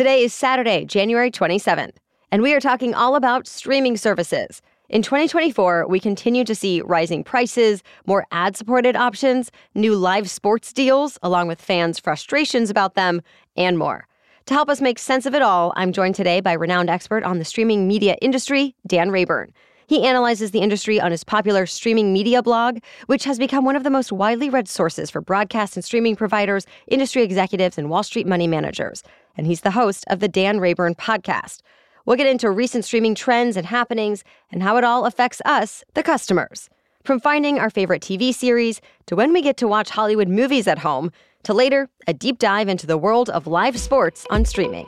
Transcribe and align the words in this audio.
Today 0.00 0.22
is 0.22 0.32
Saturday, 0.32 0.86
January 0.86 1.30
27th, 1.30 1.96
and 2.32 2.40
we 2.40 2.54
are 2.54 2.58
talking 2.58 2.94
all 2.94 3.16
about 3.16 3.46
streaming 3.46 3.98
services. 3.98 4.62
In 4.88 5.02
2024, 5.02 5.86
we 5.88 6.00
continue 6.00 6.42
to 6.42 6.54
see 6.54 6.80
rising 6.80 7.22
prices, 7.22 7.82
more 8.06 8.26
ad 8.32 8.56
supported 8.56 8.96
options, 8.96 9.50
new 9.74 9.94
live 9.94 10.30
sports 10.30 10.72
deals, 10.72 11.18
along 11.22 11.48
with 11.48 11.60
fans' 11.60 11.98
frustrations 11.98 12.70
about 12.70 12.94
them, 12.94 13.20
and 13.58 13.76
more. 13.76 14.06
To 14.46 14.54
help 14.54 14.70
us 14.70 14.80
make 14.80 14.98
sense 14.98 15.26
of 15.26 15.34
it 15.34 15.42
all, 15.42 15.74
I'm 15.76 15.92
joined 15.92 16.14
today 16.14 16.40
by 16.40 16.54
renowned 16.54 16.88
expert 16.88 17.22
on 17.22 17.38
the 17.38 17.44
streaming 17.44 17.86
media 17.86 18.16
industry, 18.22 18.74
Dan 18.86 19.10
Rayburn. 19.10 19.52
He 19.90 20.04
analyzes 20.04 20.52
the 20.52 20.60
industry 20.60 21.00
on 21.00 21.10
his 21.10 21.24
popular 21.24 21.66
streaming 21.66 22.12
media 22.12 22.44
blog, 22.44 22.78
which 23.06 23.24
has 23.24 23.40
become 23.40 23.64
one 23.64 23.74
of 23.74 23.82
the 23.82 23.90
most 23.90 24.12
widely 24.12 24.48
read 24.48 24.68
sources 24.68 25.10
for 25.10 25.20
broadcast 25.20 25.74
and 25.74 25.84
streaming 25.84 26.14
providers, 26.14 26.64
industry 26.86 27.24
executives, 27.24 27.76
and 27.76 27.90
Wall 27.90 28.04
Street 28.04 28.24
money 28.24 28.46
managers. 28.46 29.02
And 29.36 29.48
he's 29.48 29.62
the 29.62 29.72
host 29.72 30.04
of 30.06 30.20
the 30.20 30.28
Dan 30.28 30.60
Rayburn 30.60 30.94
podcast. 30.94 31.62
We'll 32.06 32.16
get 32.16 32.28
into 32.28 32.48
recent 32.52 32.84
streaming 32.84 33.16
trends 33.16 33.56
and 33.56 33.66
happenings 33.66 34.22
and 34.52 34.62
how 34.62 34.76
it 34.76 34.84
all 34.84 35.06
affects 35.06 35.42
us, 35.44 35.82
the 35.94 36.04
customers. 36.04 36.70
From 37.02 37.18
finding 37.18 37.58
our 37.58 37.68
favorite 37.68 38.00
TV 38.00 38.32
series 38.32 38.80
to 39.06 39.16
when 39.16 39.32
we 39.32 39.42
get 39.42 39.56
to 39.56 39.66
watch 39.66 39.90
Hollywood 39.90 40.28
movies 40.28 40.68
at 40.68 40.78
home, 40.78 41.10
to 41.42 41.52
later, 41.52 41.88
a 42.06 42.14
deep 42.14 42.38
dive 42.38 42.68
into 42.68 42.86
the 42.86 42.96
world 42.96 43.28
of 43.30 43.48
live 43.48 43.76
sports 43.76 44.24
on 44.30 44.44
streaming. 44.44 44.86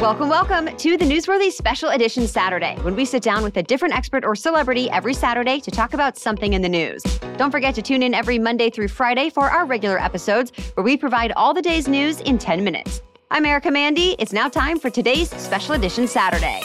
Welcome, 0.00 0.28
welcome 0.28 0.76
to 0.76 0.96
the 0.98 1.04
Newsworthy 1.04 1.52
Special 1.52 1.90
Edition 1.90 2.26
Saturday, 2.26 2.76
when 2.82 2.96
we 2.96 3.04
sit 3.04 3.22
down 3.22 3.44
with 3.44 3.56
a 3.56 3.62
different 3.62 3.94
expert 3.94 4.24
or 4.24 4.34
celebrity 4.34 4.90
every 4.90 5.14
Saturday 5.14 5.60
to 5.60 5.70
talk 5.70 5.94
about 5.94 6.18
something 6.18 6.52
in 6.52 6.62
the 6.62 6.68
news. 6.68 7.02
Don't 7.36 7.52
forget 7.52 7.76
to 7.76 7.82
tune 7.82 8.02
in 8.02 8.12
every 8.12 8.38
Monday 8.38 8.70
through 8.70 8.88
Friday 8.88 9.30
for 9.30 9.48
our 9.48 9.64
regular 9.64 9.98
episodes, 9.98 10.50
where 10.74 10.84
we 10.84 10.96
provide 10.96 11.32
all 11.36 11.54
the 11.54 11.62
day's 11.62 11.86
news 11.86 12.20
in 12.20 12.38
10 12.38 12.64
minutes. 12.64 13.02
I'm 13.30 13.46
Erica 13.46 13.70
Mandy. 13.70 14.16
It's 14.18 14.32
now 14.32 14.48
time 14.48 14.80
for 14.80 14.90
today's 14.90 15.30
Special 15.30 15.74
Edition 15.74 16.08
Saturday. 16.08 16.60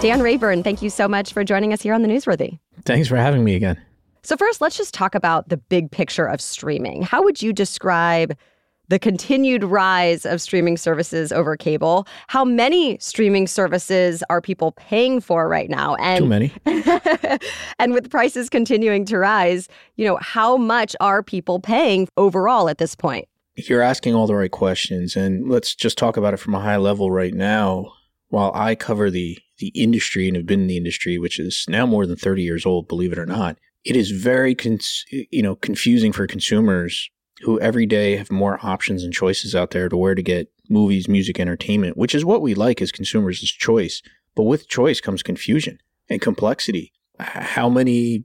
Dan 0.00 0.22
Rayburn, 0.22 0.62
thank 0.62 0.82
you 0.82 0.88
so 0.88 1.08
much 1.08 1.32
for 1.32 1.42
joining 1.42 1.72
us 1.72 1.82
here 1.82 1.94
on 1.94 2.02
the 2.02 2.08
Newsworthy. 2.08 2.60
Thanks 2.84 3.08
for 3.08 3.16
having 3.16 3.42
me 3.42 3.56
again. 3.56 3.78
So, 4.22 4.36
first, 4.36 4.60
let's 4.60 4.76
just 4.76 4.94
talk 4.94 5.16
about 5.16 5.48
the 5.48 5.56
big 5.56 5.90
picture 5.90 6.26
of 6.26 6.40
streaming. 6.40 7.02
How 7.02 7.24
would 7.24 7.42
you 7.42 7.52
describe 7.52 8.36
the 8.92 8.98
continued 8.98 9.64
rise 9.64 10.26
of 10.26 10.38
streaming 10.38 10.76
services 10.76 11.32
over 11.32 11.56
cable. 11.56 12.06
How 12.26 12.44
many 12.44 12.98
streaming 12.98 13.46
services 13.46 14.22
are 14.28 14.42
people 14.42 14.72
paying 14.72 15.18
for 15.18 15.48
right 15.48 15.70
now? 15.70 15.94
And 15.94 16.18
too 16.18 16.28
many. 16.28 16.52
and 17.78 17.94
with 17.94 18.10
prices 18.10 18.50
continuing 18.50 19.06
to 19.06 19.16
rise, 19.16 19.66
you 19.96 20.04
know, 20.04 20.18
how 20.20 20.58
much 20.58 20.94
are 21.00 21.22
people 21.22 21.58
paying 21.58 22.06
overall 22.18 22.68
at 22.68 22.76
this 22.76 22.94
point? 22.94 23.26
You're 23.54 23.80
asking 23.80 24.14
all 24.14 24.26
the 24.26 24.34
right 24.34 24.50
questions, 24.50 25.16
and 25.16 25.48
let's 25.48 25.74
just 25.74 25.96
talk 25.96 26.18
about 26.18 26.34
it 26.34 26.38
from 26.38 26.54
a 26.54 26.60
high 26.60 26.76
level 26.76 27.10
right 27.10 27.32
now. 27.32 27.94
While 28.28 28.52
I 28.54 28.74
cover 28.74 29.10
the 29.10 29.38
the 29.56 29.68
industry 29.68 30.28
and 30.28 30.36
have 30.36 30.44
been 30.44 30.60
in 30.60 30.66
the 30.66 30.76
industry, 30.76 31.16
which 31.16 31.38
is 31.38 31.64
now 31.66 31.86
more 31.86 32.04
than 32.04 32.16
30 32.16 32.42
years 32.42 32.66
old, 32.66 32.88
believe 32.88 33.12
it 33.12 33.18
or 33.18 33.26
not, 33.26 33.56
it 33.84 33.96
is 33.96 34.10
very 34.10 34.54
cons- 34.54 35.06
you 35.08 35.42
know 35.42 35.54
confusing 35.54 36.12
for 36.12 36.26
consumers 36.26 37.08
who 37.42 37.60
every 37.60 37.86
day 37.86 38.16
have 38.16 38.30
more 38.30 38.58
options 38.62 39.02
and 39.02 39.12
choices 39.12 39.54
out 39.54 39.70
there 39.70 39.88
to 39.88 39.96
where 39.96 40.14
to 40.14 40.22
get 40.22 40.50
movies, 40.68 41.08
music, 41.08 41.38
entertainment, 41.38 41.96
which 41.96 42.14
is 42.14 42.24
what 42.24 42.42
we 42.42 42.54
like 42.54 42.80
as 42.80 42.92
consumers 42.92 43.42
is 43.42 43.50
choice. 43.50 44.02
But 44.34 44.44
with 44.44 44.68
choice 44.68 45.00
comes 45.00 45.22
confusion 45.22 45.78
and 46.08 46.20
complexity. 46.20 46.92
How 47.18 47.68
many 47.68 48.24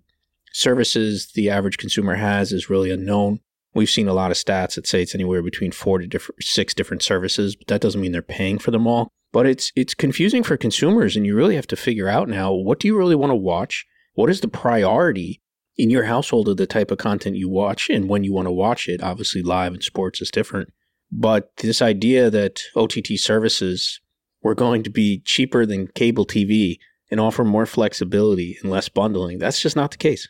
services 0.53 1.31
the 1.33 1.49
average 1.49 1.77
consumer 1.77 2.15
has 2.15 2.51
is 2.51 2.69
really 2.69 2.91
unknown. 2.91 3.39
We've 3.73 3.89
seen 3.89 4.07
a 4.07 4.13
lot 4.13 4.31
of 4.31 4.37
stats 4.37 4.75
that 4.75 4.87
say 4.87 5.01
it's 5.01 5.13
anywhere 5.13 5.43
between 5.43 5.71
four 5.71 5.99
to 5.99 6.19
six 6.39 6.73
different 6.73 7.03
services, 7.03 7.55
but 7.55 7.67
that 7.67 7.81
doesn't 7.81 8.01
mean 8.01 8.11
they're 8.11 8.21
paying 8.21 8.57
for 8.57 8.71
them 8.71 8.87
all. 8.87 9.11
But 9.31 9.45
it's 9.45 9.71
it's 9.75 9.93
confusing 9.93 10.41
for 10.41 10.57
consumers, 10.57 11.15
and 11.15 11.25
you 11.25 11.35
really 11.35 11.55
have 11.55 11.67
to 11.67 11.75
figure 11.75 12.07
out 12.07 12.29
now 12.29 12.53
what 12.53 12.79
do 12.79 12.87
you 12.87 12.97
really 12.97 13.15
want 13.15 13.31
to 13.31 13.35
watch? 13.35 13.85
What 14.15 14.29
is 14.29 14.41
the 14.41 14.47
priority 14.47 15.41
in 15.77 15.89
your 15.89 16.05
household 16.05 16.49
of 16.49 16.57
the 16.57 16.67
type 16.67 16.91
of 16.91 16.97
content 16.97 17.35
you 17.35 17.49
watch 17.49 17.89
and 17.89 18.09
when 18.09 18.23
you 18.23 18.33
want 18.33 18.47
to 18.47 18.51
watch 18.51 18.87
it. 18.89 19.01
Obviously, 19.03 19.43
live 19.43 19.73
and 19.73 19.83
sports 19.83 20.21
is 20.21 20.31
different. 20.31 20.73
But 21.11 21.55
this 21.57 21.81
idea 21.81 22.29
that 22.29 22.61
OTT 22.75 23.17
services 23.17 24.01
were 24.41 24.55
going 24.55 24.83
to 24.83 24.89
be 24.89 25.21
cheaper 25.25 25.65
than 25.65 25.87
cable 25.87 26.25
TV 26.25 26.77
and 27.09 27.19
offer 27.19 27.43
more 27.43 27.65
flexibility 27.65 28.57
and 28.61 28.71
less 28.71 28.89
bundling, 28.89 29.39
that's 29.39 29.61
just 29.61 29.75
not 29.75 29.91
the 29.91 29.97
case. 29.97 30.27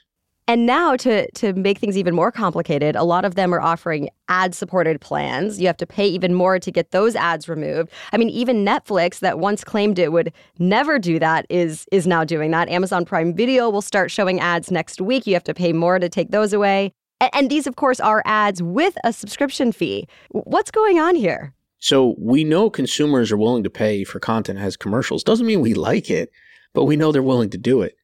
And 0.50 0.66
now 0.66 0.96
to 0.98 1.30
to 1.32 1.52
make 1.54 1.78
things 1.78 1.98
even 1.98 2.16
more 2.16 2.32
complicated, 2.32 2.96
a 2.96 3.04
lot 3.04 3.26
of 3.26 3.36
them 3.36 3.54
are 3.54 3.60
offering 3.60 4.10
ad-supported 4.30 5.02
plans. 5.02 5.60
You 5.60 5.68
have 5.68 5.76
to 5.78 5.86
pay 5.86 6.08
even 6.08 6.34
more 6.34 6.58
to 6.58 6.72
get 6.72 6.92
those 6.92 7.18
ads 7.18 7.50
removed. 7.50 7.92
I 8.14 8.18
mean, 8.18 8.30
even 8.30 8.64
Netflix 8.64 9.20
that 9.20 9.40
once 9.40 9.66
claimed 9.66 10.00
it 10.00 10.14
would 10.14 10.32
never 10.58 11.00
do 11.00 11.20
that 11.20 11.46
is 11.50 11.86
is 11.92 12.08
now 12.08 12.24
doing 12.24 12.52
that. 12.52 12.70
Amazon 12.70 13.04
Prime 13.04 13.34
Video 13.34 13.70
will 13.70 13.82
start 13.82 14.10
showing 14.10 14.40
ads 14.40 14.72
next 14.72 15.02
week. 15.02 15.28
You 15.28 15.34
have 15.34 15.44
to 15.44 15.54
pay 15.54 15.74
more 15.74 16.00
to 16.00 16.08
take 16.08 16.32
those 16.32 16.54
away. 16.54 16.94
And, 17.20 17.30
and 17.34 17.50
these 17.50 17.68
of 17.68 17.76
course 17.76 18.00
are 18.00 18.24
ads 18.26 18.64
with 18.64 18.98
a 19.04 19.12
subscription 19.12 19.74
fee. 19.74 20.08
What's 20.30 20.72
going 20.72 20.98
on 20.98 21.16
here? 21.16 21.54
So, 21.80 22.16
we 22.18 22.46
know 22.46 22.70
consumers 22.70 23.32
are 23.34 23.38
willing 23.38 23.64
to 23.64 23.70
pay 23.70 24.06
for 24.06 24.20
content 24.20 24.60
has 24.60 24.78
commercials. 24.78 25.24
Doesn't 25.26 25.46
mean 25.46 25.60
we 25.60 25.74
like 25.74 26.10
it, 26.10 26.32
but 26.74 26.86
we 26.86 26.96
know 26.96 27.12
they're 27.12 27.22
willing 27.22 27.50
to 27.52 27.58
do 27.58 27.82
it. 27.82 27.97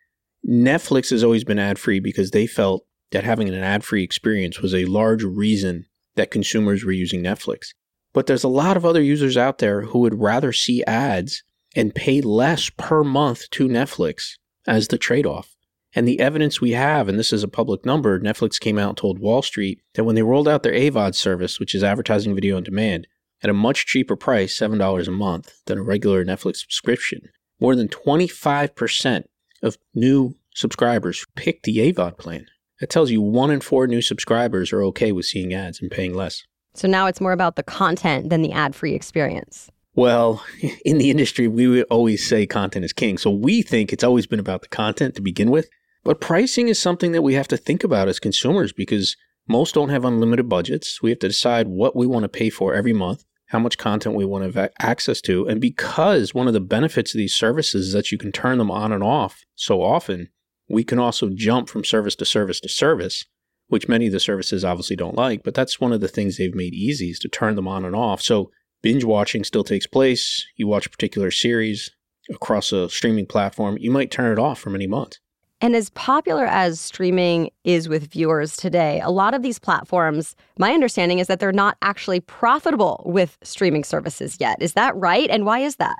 Netflix 0.48 1.09
has 1.12 1.24
always 1.24 1.44
been 1.44 1.59
ad 1.59 1.80
free 1.80 2.00
because 2.00 2.31
they 2.31 2.48
felt 2.48 2.86
that 3.12 3.24
having 3.24 3.48
an 3.48 3.56
ad 3.56 3.84
free 3.84 4.04
experience 4.04 4.59
was 4.59 4.74
a 4.74 4.86
large 4.86 5.24
reason 5.24 5.86
that 6.16 6.31
consumers 6.31 6.84
were 6.84 6.92
using 6.92 7.24
Netflix. 7.24 7.68
But 8.14 8.28
there's 8.28 8.44
a 8.44 8.50
lot 8.50 8.78
of 8.78 8.86
other 8.86 9.02
users 9.02 9.38
out 9.38 9.59
there 9.59 9.82
who 9.84 10.00
would 10.00 10.20
rather 10.20 10.52
see 10.52 10.84
ads 10.86 11.44
and 11.76 11.96
pay 11.96 12.22
less 12.22 12.70
per 12.70 13.03
month 13.03 13.50
to 13.52 13.68
Netflix 13.68 14.34
as 14.68 14.90
the 14.90 14.98
trade 14.98 15.26
off. 15.26 15.56
And 15.96 16.08
the 16.08 16.20
evidence 16.20 16.59
we 16.59 16.72
have, 16.72 17.08
and 17.08 17.20
this 17.20 17.32
is 17.32 17.44
a 17.44 17.48
public 17.48 17.86
number, 17.86 18.20
Netflix 18.20 18.59
came 18.59 18.80
out 18.80 18.90
and 18.90 18.98
told 18.98 19.20
Wall 19.20 19.42
Street 19.42 19.80
that 19.94 20.03
when 20.03 20.16
they 20.16 20.24
rolled 20.24 20.48
out 20.48 20.64
their 20.64 20.74
AVOD 20.74 21.16
service, 21.16 21.59
which 21.59 21.76
is 21.76 21.84
advertising 21.84 22.34
video 22.34 22.58
on 22.58 22.64
demand, 22.64 23.08
at 23.44 23.50
a 23.50 23.53
much 23.53 23.86
cheaper 23.86 24.16
price, 24.16 24.58
$7 24.58 25.08
a 25.08 25.12
month, 25.12 25.53
than 25.66 25.78
a 25.78 25.84
regular 25.84 26.26
Netflix 26.26 26.58
subscription, 26.58 27.22
more 27.59 27.76
than 27.76 27.88
25% 27.88 29.24
of 29.63 29.78
new 29.96 30.35
subscribers 30.53 31.25
pick 31.35 31.63
the 31.63 31.78
AVOD 31.78 32.18
plan. 32.18 32.46
That 32.79 32.90
tells 32.90 33.12
you 33.12 33.22
one 33.22 33.50
in 33.50 33.62
four 33.62 33.88
new 33.88 34.01
subscribers 34.01 34.74
are 34.74 34.84
okay 34.84 35.12
with 35.12 35.25
seeing 35.25 35.53
ads 35.53 35.81
and 35.81 35.90
paying 35.90 36.13
less. 36.13 36.44
So 36.75 36.88
now 36.88 37.07
it's 37.07 37.22
more 37.22 37.31
about 37.31 37.56
the 37.56 37.63
content 37.63 38.29
than 38.29 38.41
the 38.41 38.52
ad 38.52 38.75
free 38.75 38.94
experience. 38.94 39.72
Well, 39.96 40.44
in 40.85 40.97
the 40.97 41.09
industry, 41.09 41.47
we 41.47 41.68
would 41.68 41.85
always 41.90 42.28
say 42.28 42.46
content 42.46 42.85
is 42.85 42.94
king. 42.94 43.18
So 43.18 43.31
we 43.31 43.62
think 43.62 43.94
it's 43.94 44.03
always 44.03 44.28
been 44.28 44.40
about 44.40 44.62
the 44.62 44.68
content 44.68 45.16
to 45.16 45.22
begin 45.22 45.50
with. 45.50 45.69
But 46.03 46.19
pricing 46.19 46.68
is 46.68 46.79
something 46.79 47.13
that 47.13 47.22
we 47.22 47.34
have 47.35 47.47
to 47.47 47.57
think 47.57 47.84
about 47.84 48.09
as 48.09 48.19
consumers 48.19 48.73
because 48.73 49.16
most 49.47 49.75
don't 49.75 49.90
have 49.90 50.03
unlimited 50.03 50.50
budgets. 50.50 51.02
We 51.02 51.09
have 51.12 51.19
to 51.19 51.29
decide 51.29 51.68
what 51.68 51.96
we 51.96 52.06
want 52.06 52.23
to 52.23 52.29
pay 52.29 52.50
for 52.50 52.73
every 52.73 52.94
month 52.94 53.23
how 53.53 53.59
much 53.59 53.78
content 53.78 54.16
we 54.16 54.25
want 54.25 54.52
to 54.52 54.59
have 54.59 54.72
access 54.80 55.22
to. 55.22 55.47
And 55.47 55.62
because 55.62 56.34
one 56.34 56.47
of 56.47 56.53
the 56.53 56.59
benefits 56.59 57.14
of 57.14 57.19
these 57.19 57.36
services 57.36 57.88
is 57.88 57.94
that 57.94 58.12
you 58.12 58.18
can 58.18 58.31
turn 58.31 58.58
them 58.58 58.72
on 58.72 58.91
and 58.91 59.03
off 59.03 59.46
so 59.56 59.84
often, 59.84 60.30
we 60.68 60.84
can 60.84 60.97
also 60.97 61.30
jump 61.30 61.69
from 61.69 61.84
service 61.84 62.16
to 62.16 62.25
service 62.25 62.59
to 62.62 62.68
service, 62.68 63.25
which 63.68 63.88
many 63.88 64.08
of 64.08 64.12
the 64.12 64.19
services 64.19 64.66
obviously 64.66 64.96
don't 64.96 65.16
like. 65.16 65.44
But 65.44 65.53
that's 65.53 65.80
one 65.80 65.94
of 65.94 66.02
the 66.02 66.08
things 66.08 66.36
they've 66.38 66.56
made 66.56 66.74
easy 66.74 67.12
is 67.12 67.19
to 67.19 67.30
turn 67.30 67.56
them 67.56 67.68
on 67.68 67.86
and 67.86 67.96
off. 67.96 68.24
So 68.24 68.50
binge 68.81 69.03
watching 69.03 69.44
still 69.44 69.64
takes 69.64 69.85
place. 69.85 70.44
You 70.58 70.66
watch 70.66 70.88
a 70.88 70.90
particular 70.90 71.30
series 71.30 71.91
across 72.31 72.72
a 72.72 72.90
streaming 72.90 73.28
platform, 73.28 73.78
you 73.80 73.91
might 73.91 74.09
turn 74.09 74.31
it 74.31 74.41
off 74.41 74.59
for 74.59 74.72
many 74.72 74.88
months. 74.88 75.20
And 75.63 75.78
as 75.78 75.90
popular 75.91 76.46
as 76.46 76.81
streaming 76.81 77.50
is 77.63 77.88
with 77.88 78.12
viewers 78.12 78.57
today, 78.57 79.00
a 79.00 79.09
lot 79.09 79.34
of 79.34 79.44
these 79.44 79.59
platforms, 79.59 80.35
my 80.59 80.74
understanding 80.74 81.19
is 81.19 81.28
that 81.28 81.40
they're 81.40 81.53
not 81.53 81.78
actually 81.81 82.20
profitable 82.20 83.02
with 83.05 83.38
streaming 83.43 83.85
services 83.85 84.35
yet. 84.41 84.61
Is 84.61 84.73
that 84.73 84.93
right? 84.97 85.29
And 85.29 85.46
why 85.46 85.59
is 85.59 85.78
that? 85.78 85.96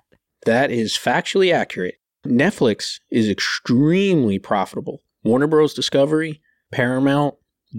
That 0.46 0.70
is 0.70 0.98
factually 0.98 1.54
accurate. 1.54 1.96
Netflix 2.28 3.00
is 3.10 3.30
extremely 3.30 4.38
profitable. 4.38 5.00
Warner 5.24 5.48
Bros. 5.48 5.74
Discovery, 5.74 6.42
Paramount, 6.74 7.36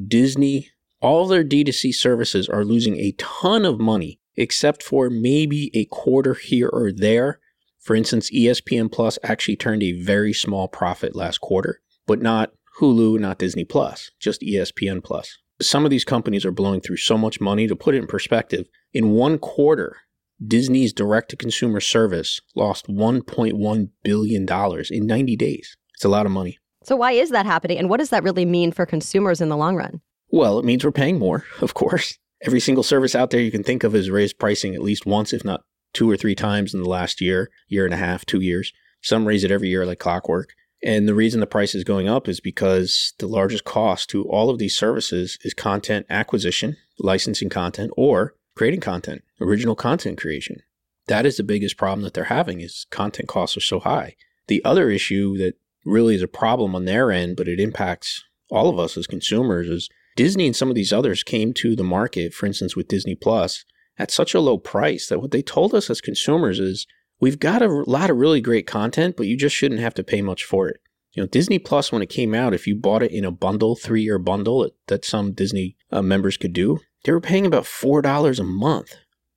Disney, 0.09 0.71
all 1.03 1.27
their 1.27 1.45
D2C 1.45 1.95
services 1.95 2.49
are 2.49 2.65
losing 2.65 2.97
a 2.97 3.13
ton 3.19 3.67
of 3.67 3.79
money, 3.79 4.19
except 4.37 4.83
for 4.83 5.11
maybe 5.11 5.71
a 5.75 5.85
quarter 5.85 6.33
here 6.33 6.71
or 6.73 6.91
there 6.91 7.41
for 7.85 7.95
instance, 7.95 8.31
ESPN 8.31 8.91
Plus 8.91 9.19
actually 9.23 9.57
turned 9.57 9.83
a 9.83 9.93
very 9.93 10.33
small 10.33 10.69
profit 10.69 11.15
last 11.15 11.43
quarter, 11.43 11.83
but 12.07 12.23
not 12.23 12.53
Hulu, 12.81 13.21
not 13.21 13.39
Disney 13.39 13.65
Plus, 13.65 14.11
just 14.19 14.41
ESPN 14.41 15.05
Plus. 15.05 15.37
Some 15.61 15.85
of 15.85 15.91
these 15.91 16.05
companies 16.05 16.47
are 16.47 16.51
blowing 16.51 16.81
through 16.81 16.97
so 16.97 17.19
much 17.19 17.43
money. 17.43 17.67
To 17.67 17.77
put 17.77 17.95
it 17.95 17.99
in 17.99 18.07
perspective, 18.07 18.69
in 18.95 19.11
one 19.11 19.39
quarter, 19.39 19.99
Disney's 20.45 20.95
direct 20.95 21.29
to 21.31 21.37
consumer 21.37 21.79
service 21.79 22.41
lost 22.57 22.87
$1.1 22.87 23.89
billion 24.03 24.47
in 24.91 25.07
90 25.07 25.37
days. 25.37 25.77
It's 25.95 26.05
a 26.05 26.09
lot 26.09 26.27
of 26.27 26.33
money. 26.33 26.59
So, 26.85 26.97
why 26.97 27.13
is 27.13 27.31
that 27.31 27.47
happening? 27.47 27.79
And 27.79 27.91
what 27.91 27.99
does 27.99 28.11
that 28.11 28.25
really 28.25 28.47
mean 28.47 28.73
for 28.73 28.87
consumers 28.87 29.43
in 29.43 29.51
the 29.51 29.57
long 29.59 29.77
run? 29.77 30.01
Well, 30.31 30.59
it 30.59 30.65
means 30.65 30.85
we're 30.85 30.91
paying 30.91 31.19
more, 31.19 31.45
of 31.61 31.75
course. 31.75 32.19
Every 32.43 32.61
single 32.61 32.83
service 32.83 33.15
out 33.15 33.31
there 33.31 33.41
you 33.41 33.51
can 33.51 33.63
think 33.63 33.85
of 33.85 33.93
has 33.93 34.11
raised 34.11 34.39
pricing 34.39 34.75
at 34.75 34.83
least 34.83 35.05
once, 35.07 35.35
if 35.35 35.45
not 35.45 35.63
two 35.95 36.11
or 36.11 36.17
three 36.17 36.35
times 36.35 36.75
in 36.75 36.83
the 36.83 36.89
last 36.89 37.21
year, 37.21 37.51
year 37.69 37.87
and 37.87 37.95
a 37.95 37.99
half, 37.99 38.27
two 38.27 38.41
years. 38.41 38.73
Some 39.01 39.27
raise 39.27 39.45
it 39.45 39.51
every 39.51 39.69
year 39.69 39.87
like 39.87 39.99
clockwork. 39.99 40.51
And 40.83 41.09
the 41.09 41.15
reason 41.15 41.41
the 41.41 41.47
price 41.47 41.75
is 41.75 41.83
going 41.85 42.09
up 42.09 42.29
is 42.29 42.41
because 42.41 43.15
the 43.19 43.27
largest 43.27 43.65
cost 43.65 44.11
to 44.11 44.25
all 44.25 44.51
of 44.51 44.59
these 44.59 44.77
services 44.77 45.39
is 45.43 45.55
content 45.55 46.05
acquisition, 46.11 46.77
licensing 46.99 47.49
content, 47.49 47.91
or 47.97 48.35
creating 48.55 48.81
content, 48.81 49.23
original 49.41 49.75
content 49.75 50.21
creation. 50.21 50.61
That 51.07 51.25
is 51.25 51.39
the 51.39 51.43
biggest 51.43 51.79
problem 51.79 52.03
that 52.03 52.13
they're 52.13 52.25
having 52.25 52.61
is 52.61 52.87
content 52.91 53.29
costs 53.29 53.57
are 53.57 53.61
so 53.61 53.81
high. 53.81 54.17
The 54.47 54.63
other 54.65 54.91
issue 54.91 55.39
that 55.39 55.55
really 55.87 56.15
is 56.15 56.23
a 56.23 56.29
problem 56.29 56.75
on 56.75 56.85
their 56.85 57.11
end, 57.11 57.37
but 57.37 57.49
it 57.49 57.61
impacts 57.61 58.23
all 58.51 58.69
of 58.69 58.79
us 58.79 58.97
as 58.97 59.07
consumers 59.07 59.69
is 59.69 59.89
Disney 60.17 60.47
and 60.47 60.55
some 60.55 60.69
of 60.69 60.75
these 60.75 60.93
others 60.93 61.23
came 61.23 61.53
to 61.55 61.75
the 61.75 61.83
market, 61.83 62.33
for 62.33 62.47
instance, 62.47 62.77
with 62.77 62.89
Disney 62.89 63.15
Plus, 63.15 63.65
at 63.99 64.11
such 64.11 64.35
a 64.35 64.41
low 64.41 64.59
price 64.59 65.09
that 65.09 65.21
what 65.21 65.31
they 65.31 65.43
told 65.43 65.75
us 65.75 65.89
as 65.91 66.01
consumers 66.01 66.59
is 66.59 66.87
we've 67.21 67.39
got 67.39 67.63
a 67.63 67.69
lot 67.69 68.11
of 68.11 68.17
really 68.17 68.41
great 68.41 68.67
content, 68.67 69.17
but 69.17 69.27
you 69.27 69.37
just 69.37 69.55
shouldn't 69.55 69.81
have 69.81 69.95
to 69.95 70.05
pay 70.05 70.23
much 70.23 70.45
for 70.45 70.69
it. 70.69 70.81
You 71.13 71.23
know, 71.23 71.29
Disney 71.29 71.61
Plus, 71.61 71.93
when 71.93 72.03
it 72.03 72.09
came 72.09 72.35
out, 72.35 72.55
if 72.55 72.67
you 72.67 72.75
bought 72.75 73.03
it 73.03 73.13
in 73.13 73.25
a 73.25 73.31
bundle, 73.31 73.77
three 73.77 74.03
year 74.03 74.19
bundle 74.19 74.69
that 74.89 75.05
some 75.05 75.33
Disney 75.33 75.77
uh, 75.93 76.03
members 76.03 76.37
could 76.37 76.53
do, 76.53 76.81
they 77.05 77.13
were 77.13 77.21
paying 77.21 77.47
about 77.47 77.65
$4 77.65 78.41
a 78.41 78.43
month 78.43 78.95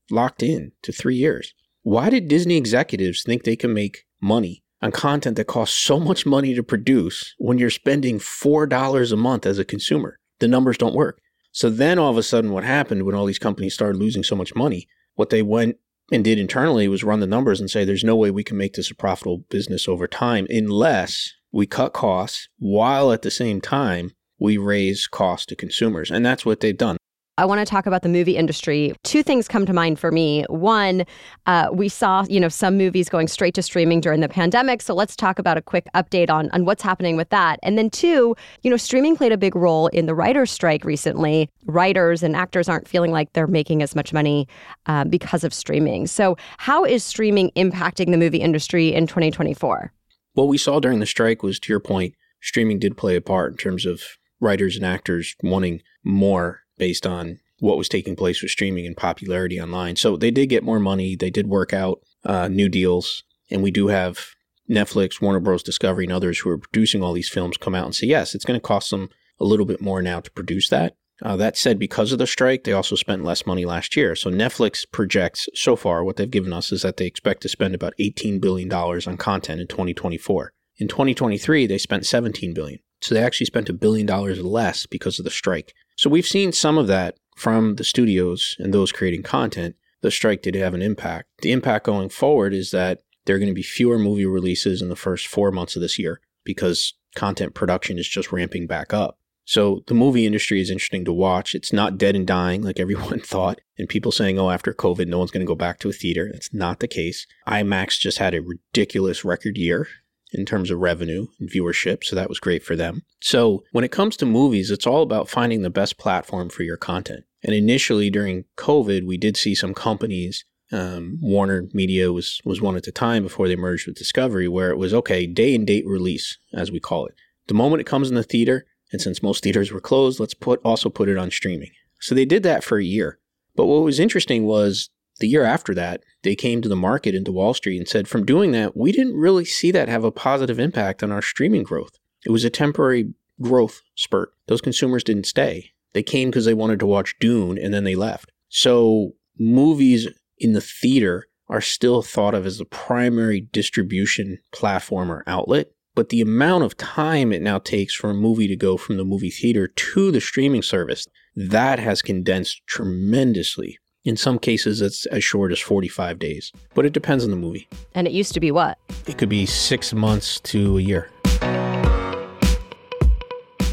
locked 0.10 0.42
in 0.42 0.72
to 0.82 0.92
three 0.92 1.16
years. 1.16 1.54
Why 1.84 2.10
did 2.10 2.28
Disney 2.28 2.58
executives 2.58 3.24
think 3.24 3.44
they 3.44 3.56
can 3.56 3.74
make 3.74 4.06
money 4.22 4.64
on 4.82 4.92
content 4.92 5.38
that 5.38 5.46
costs 5.46 5.78
so 5.78 6.00
much 6.00 6.26
money 6.26 6.56
to 6.56 6.64
produce 6.64 7.36
when 7.38 7.58
you're 7.58 7.70
spending 7.70 8.20
$4 8.20 9.12
a 9.12 9.16
month 9.16 9.46
as 9.46 9.60
a 9.60 9.66
consumer? 9.66 10.20
The 10.40 10.48
numbers 10.48 10.78
don't 10.78 10.96
work. 10.96 11.22
So 11.58 11.72
then 11.72 11.98
all 11.98 12.12
of 12.12 12.20
a 12.20 12.22
sudden, 12.22 12.52
what 12.52 12.64
happened 12.64 13.02
when 13.02 13.16
all 13.16 13.26
these 13.26 13.40
companies 13.40 13.74
started 13.74 13.98
losing 13.98 14.22
so 14.22 14.36
much 14.36 14.54
money? 14.54 14.88
What 15.16 15.32
they 15.32 15.42
went 15.42 15.78
and 16.12 16.24
did 16.24 16.38
internally 16.38 16.88
was 16.88 17.04
run 17.04 17.20
the 17.20 17.26
numbers 17.26 17.60
and 17.60 17.68
say, 17.68 17.84
there's 17.84 18.04
no 18.04 18.16
way 18.16 18.30
we 18.30 18.44
can 18.44 18.58
make 18.58 18.74
this 18.74 18.92
a 18.92 18.96
profitable 18.96 19.40
business 19.50 19.88
over 19.88 20.08
time 20.08 20.46
unless 20.52 21.34
we 21.52 21.66
cut 21.66 21.94
costs 21.94 22.48
while 22.60 23.12
at 23.12 23.24
the 23.24 23.32
same 23.32 23.60
time 23.60 24.12
we 24.38 24.56
raise 24.58 25.08
costs 25.08 25.48
to 25.48 25.56
consumers. 25.56 26.12
And 26.12 26.24
that's 26.24 26.46
what 26.46 26.60
they've 26.60 26.78
done. 26.78 26.97
I 27.40 27.46
want 27.46 27.60
to 27.60 27.66
talk 27.66 27.86
about 27.86 28.02
the 28.02 28.10
movie 28.10 28.36
industry. 28.36 28.94
Two 29.04 29.22
things 29.22 29.48
come 29.48 29.66
to 29.68 29.74
mind 29.74 30.00
for 30.00 30.12
me. 30.12 30.44
One, 30.50 31.06
uh, 31.46 31.70
we 31.72 31.88
saw 31.88 32.26
you 32.28 32.40
know 32.40 32.50
some 32.50 32.78
movies 32.78 33.10
going 33.10 33.28
straight 33.28 33.54
to 33.56 33.62
streaming 33.62 34.02
during 34.02 34.22
the 34.22 34.30
pandemic. 34.30 34.82
So 34.82 34.96
let's 34.96 35.16
talk 35.16 35.38
about 35.38 35.58
a 35.58 35.62
quick 35.62 35.88
update 35.94 36.32
on 36.32 36.50
on 36.52 36.66
what's 36.66 36.82
happening 36.82 37.16
with 37.16 37.30
that. 37.30 37.60
And 37.62 37.78
then 37.78 37.92
two, 37.92 38.36
you 38.64 38.72
know, 38.72 38.78
streaming 38.78 39.16
played 39.16 39.32
a 39.32 39.38
big 39.38 39.56
role 39.56 39.88
in 39.88 40.08
the 40.08 40.16
writers' 40.16 40.50
strike 40.50 40.84
recently. 40.84 41.50
Writers 41.66 42.24
and 42.24 42.36
actors 42.36 42.68
aren't 42.68 42.88
feeling 42.88 43.12
like 43.12 43.34
they're 43.34 43.46
making 43.46 43.84
as 43.84 43.96
much 43.96 44.14
money 44.14 44.48
uh, 44.88 45.04
because 45.04 45.44
of 45.44 45.54
streaming. 45.54 46.08
So 46.08 46.38
how 46.58 46.86
is 46.86 47.04
streaming 47.04 47.52
impacting 47.56 48.12
the 48.12 48.18
movie 48.18 48.40
industry 48.40 48.94
in 48.94 49.06
2024? 49.06 49.92
What 50.34 50.48
we 50.48 50.58
saw 50.58 50.80
during 50.80 51.00
the 51.00 51.06
strike 51.06 51.44
was, 51.44 51.60
to 51.60 51.74
your 51.74 51.80
point, 51.80 52.14
streaming 52.42 52.80
did 52.80 52.98
play 52.98 53.16
a 53.16 53.22
part 53.22 53.52
in 53.52 53.58
terms 53.58 53.86
of 53.86 54.02
writers 54.40 54.76
and 54.76 54.86
actors 54.86 55.36
wanting 55.42 55.82
more 56.04 56.62
based 56.78 57.06
on 57.06 57.40
what 57.60 57.78
was 57.78 57.90
taking 57.90 58.16
place 58.16 58.42
with 58.42 58.52
streaming 58.52 58.86
and 58.86 58.96
popularity 58.96 59.60
online. 59.60 59.96
So 59.96 60.16
they 60.16 60.32
did 60.32 60.48
get 60.48 60.64
more 60.64 60.80
money. 60.80 61.16
They 61.16 61.30
did 61.30 61.48
work 61.48 61.74
out 61.74 62.02
uh, 62.24 62.48
new 62.48 62.70
deals. 62.70 63.24
And 63.50 63.64
we 63.64 63.72
do 63.72 63.88
have 63.88 64.36
Netflix, 64.70 65.22
Warner 65.22 65.40
Bros. 65.40 65.64
Discovery, 65.64 66.06
and 66.06 66.14
others 66.14 66.40
who 66.40 66.50
are 66.50 66.58
producing 66.58 67.02
all 67.02 67.14
these 67.14 67.30
films 67.30 67.58
come 67.58 67.74
out 67.74 67.86
and 67.86 67.96
say, 67.96 68.08
yes, 68.08 68.36
it's 68.36 68.46
going 68.46 68.60
to 68.60 68.66
cost 68.66 68.92
them 68.92 69.10
a 69.40 69.46
little 69.46 69.66
bit 69.66 69.82
more 69.82 70.02
now 70.02 70.20
to 70.20 70.32
produce 70.32 70.70
that. 70.70 70.96
Uh, 71.24 71.36
that 71.36 71.58
said, 71.58 71.80
because 71.80 72.12
of 72.12 72.20
the 72.20 72.28
strike, 72.28 72.64
they 72.64 72.74
also 72.74 72.96
spent 72.96 73.24
less 73.24 73.46
money 73.46 73.66
last 73.66 73.96
year. 73.96 74.16
So 74.16 74.30
Netflix 74.30 74.86
projects 74.90 75.48
so 75.56 75.76
far 75.76 76.04
what 76.04 76.18
they've 76.18 76.30
given 76.30 76.54
us 76.54 76.72
is 76.72 76.84
that 76.84 76.98
they 76.98 77.08
expect 77.08 77.42
to 77.42 77.50
spend 77.50 77.74
about 77.74 77.94
$18 78.00 78.40
billion 78.40 78.72
on 78.72 79.18
content 79.18 79.60
in 79.60 79.68
2024. 79.68 80.54
In 80.78 80.88
2023, 80.88 81.66
they 81.66 81.80
spent 81.80 82.06
17 82.06 82.54
billion. 82.54 82.80
So 83.02 83.16
they 83.16 83.24
actually 83.24 83.48
spent 83.48 83.70
a 83.70 83.74
billion 83.74 84.06
dollars 84.06 84.44
less 84.44 84.86
because 84.86 85.18
of 85.18 85.26
the 85.26 85.32
strike. 85.32 85.74
So 85.98 86.10
we've 86.12 86.28
seen 86.28 86.52
some 86.52 86.78
of 86.78 86.88
that 86.88 87.18
from 87.36 87.76
the 87.76 87.84
studios 87.84 88.56
and 88.60 88.74
those 88.74 88.92
creating 88.92 89.24
content. 89.24 89.76
The 90.02 90.12
strike 90.12 90.44
did 90.44 90.56
have 90.56 90.76
an 90.76 90.82
impact. 90.82 91.28
The 91.42 91.52
impact 91.52 91.86
going 91.86 92.10
forward 92.10 92.54
is 92.54 92.72
that 92.72 93.02
there 93.26 93.36
are 93.36 93.40
going 93.40 93.50
to 93.50 93.56
be 93.56 93.64
fewer 93.64 93.98
movie 93.98 94.26
releases 94.26 94.82
in 94.82 94.90
the 94.90 94.96
first 94.96 95.28
four 95.28 95.52
months 95.52 95.76
of 95.76 95.82
this 95.82 95.98
year 95.98 96.22
because 96.46 96.94
content 97.16 97.56
production 97.56 97.98
is 97.98 98.08
just 98.08 98.32
ramping 98.32 98.68
back 98.68 98.94
up. 98.94 99.18
So 99.46 99.82
the 99.88 99.96
movie 99.96 100.26
industry 100.26 100.62
is 100.62 100.70
interesting 100.70 101.04
to 101.06 101.14
watch. 101.14 101.56
It's 101.56 101.74
not 101.74 101.98
dead 101.98 102.16
and 102.16 102.28
dying 102.28 102.62
like 102.62 102.80
everyone 102.80 103.20
thought. 103.20 103.60
And 103.78 103.90
people 103.90 104.12
saying, 104.12 104.38
oh, 104.38 104.52
after 104.52 104.74
COVID, 104.74 105.08
no 105.08 105.18
one's 105.18 105.32
going 105.32 105.46
to 105.46 105.50
go 105.50 105.56
back 105.56 105.80
to 105.80 105.90
a 105.90 105.94
theater. 105.94 106.30
That's 106.32 106.54
not 106.54 106.80
the 106.80 106.88
case. 106.88 107.26
IMAX 107.48 107.98
just 108.00 108.20
had 108.20 108.36
a 108.36 108.42
ridiculous 108.42 109.26
record 109.26 109.58
year 109.58 109.88
in 110.34 110.46
terms 110.46 110.72
of 110.72 110.80
revenue 110.80 111.28
and 111.40 111.50
viewership. 111.50 112.04
So 112.04 112.16
that 112.16 112.30
was 112.30 112.40
great 112.40 112.64
for 112.64 112.76
them. 112.76 113.04
So 113.22 113.64
when 113.72 113.84
it 113.84 113.92
comes 113.92 114.18
to 114.18 114.26
movies, 114.26 114.72
it's 114.72 114.88
all 114.88 115.02
about 115.02 115.30
finding 115.30 115.62
the 115.62 115.70
best 115.70 115.98
platform 115.98 116.50
for 116.50 116.64
your 116.64 116.78
content. 116.78 117.24
And 117.44 117.56
initially 117.56 118.10
during 118.10 118.46
COVID, 118.58 119.06
we 119.06 119.18
did 119.18 119.38
see 119.38 119.56
some 119.56 119.74
companies. 119.74 120.46
Um, 120.72 121.18
Warner 121.22 121.70
Media 121.74 122.12
was 122.12 122.42
was 122.44 122.60
one 122.60 122.76
at 122.76 122.84
the 122.84 122.92
time 122.92 123.24
before 123.24 123.48
they 123.48 123.56
merged 123.56 123.88
with 123.88 123.96
Discovery, 123.96 124.50
where 124.50 124.70
it 124.70 124.78
was 124.78 124.94
okay 124.94 125.26
day 125.26 125.56
and 125.56 125.66
date 125.66 125.86
release, 125.88 126.38
as 126.54 126.72
we 126.72 126.80
call 126.80 127.06
it. 127.06 127.16
The 127.48 127.54
moment 127.54 127.80
it 127.80 127.86
comes 127.88 128.10
in 128.10 128.16
the 128.16 128.24
theater, 128.24 128.66
and 128.92 129.02
since 129.02 129.24
most 129.24 129.44
theaters 129.44 129.72
were 129.72 129.80
closed, 129.80 130.20
let's 130.20 130.34
put 130.34 130.60
also 130.66 130.90
put 130.90 131.08
it 131.08 131.18
on 131.18 131.32
streaming. 131.32 131.72
So 132.02 132.14
they 132.14 132.26
did 132.26 132.44
that 132.44 132.66
for 132.66 132.78
a 132.78 132.84
year. 132.84 133.20
But 133.56 133.66
what 133.66 133.84
was 133.84 134.00
interesting 134.00 134.46
was 134.46 134.90
the 135.20 135.28
year 135.28 135.44
after 135.44 135.74
that, 135.76 136.04
they 136.24 136.36
came 136.36 136.62
to 136.62 136.70
the 136.70 136.76
market 136.76 137.16
into 137.16 137.32
Wall 137.32 137.54
Street 137.54 137.78
and 137.78 137.88
said, 137.88 138.08
from 138.08 138.26
doing 138.26 138.52
that, 138.52 138.76
we 138.76 138.92
didn't 138.92 139.16
really 139.16 139.46
see 139.46 139.72
that 139.72 139.90
have 139.90 140.04
a 140.04 140.12
positive 140.12 140.60
impact 140.60 141.04
on 141.04 141.12
our 141.12 141.22
streaming 141.22 141.64
growth. 141.64 141.98
It 142.26 142.32
was 142.32 142.44
a 142.44 142.50
temporary 142.50 143.14
growth 143.42 143.82
spurt. 143.96 144.34
Those 144.48 144.62
consumers 144.62 145.04
didn't 145.04 145.26
stay. 145.26 145.72
They 145.94 146.04
came 146.04 146.30
because 146.30 146.46
they 146.46 146.54
wanted 146.54 146.80
to 146.80 146.86
watch 146.86 147.16
Dune 147.20 147.58
and 147.58 147.74
then 147.74 147.84
they 147.84 147.96
left. 147.96 148.32
So 148.50 149.14
movies 149.40 150.08
in 150.38 150.54
the 150.54 150.62
theater 150.62 151.28
are 151.50 151.62
still 151.62 152.02
thought 152.02 152.36
of 152.36 152.46
as 152.46 152.58
the 152.58 152.66
primary 152.66 153.42
distribution 153.42 154.40
platform 154.52 155.12
or 155.12 155.24
outlet. 155.28 155.72
But 155.96 156.10
the 156.10 156.22
amount 156.22 156.64
of 156.64 156.78
time 156.78 157.32
it 157.32 157.42
now 157.42 157.58
takes 157.58 157.96
for 157.96 158.12
a 158.12 158.16
movie 158.16 158.48
to 158.48 158.56
go 158.56 158.78
from 158.78 158.98
the 158.98 159.06
movie 159.06 159.32
theater 159.32 159.68
to 159.68 160.12
the 160.12 160.22
streaming 160.22 160.62
service, 160.62 161.08
that 161.36 161.80
has 161.80 162.02
condensed 162.02 162.62
tremendously 162.68 163.80
in 164.08 164.16
some 164.16 164.40
cases, 164.40 164.82
it's 164.82 165.06
as 165.08 165.22
short 165.22 165.52
as 165.52 165.60
45 165.60 166.18
days, 166.18 166.54
but 166.74 166.86
it 166.86 166.94
depends 166.94 167.26
on 167.26 167.30
the 167.30 167.36
movie. 167.36 167.68
And 167.94 168.08
it 168.08 168.14
used 168.14 168.34
to 168.36 168.40
be 168.40 168.52
what? 168.52 168.78
It 169.06 169.18
could 169.18 169.28
be 169.28 169.46
six 169.46 169.94
months 169.94 170.40
to 170.42 170.78
a 170.78 170.82
year. 170.82 171.10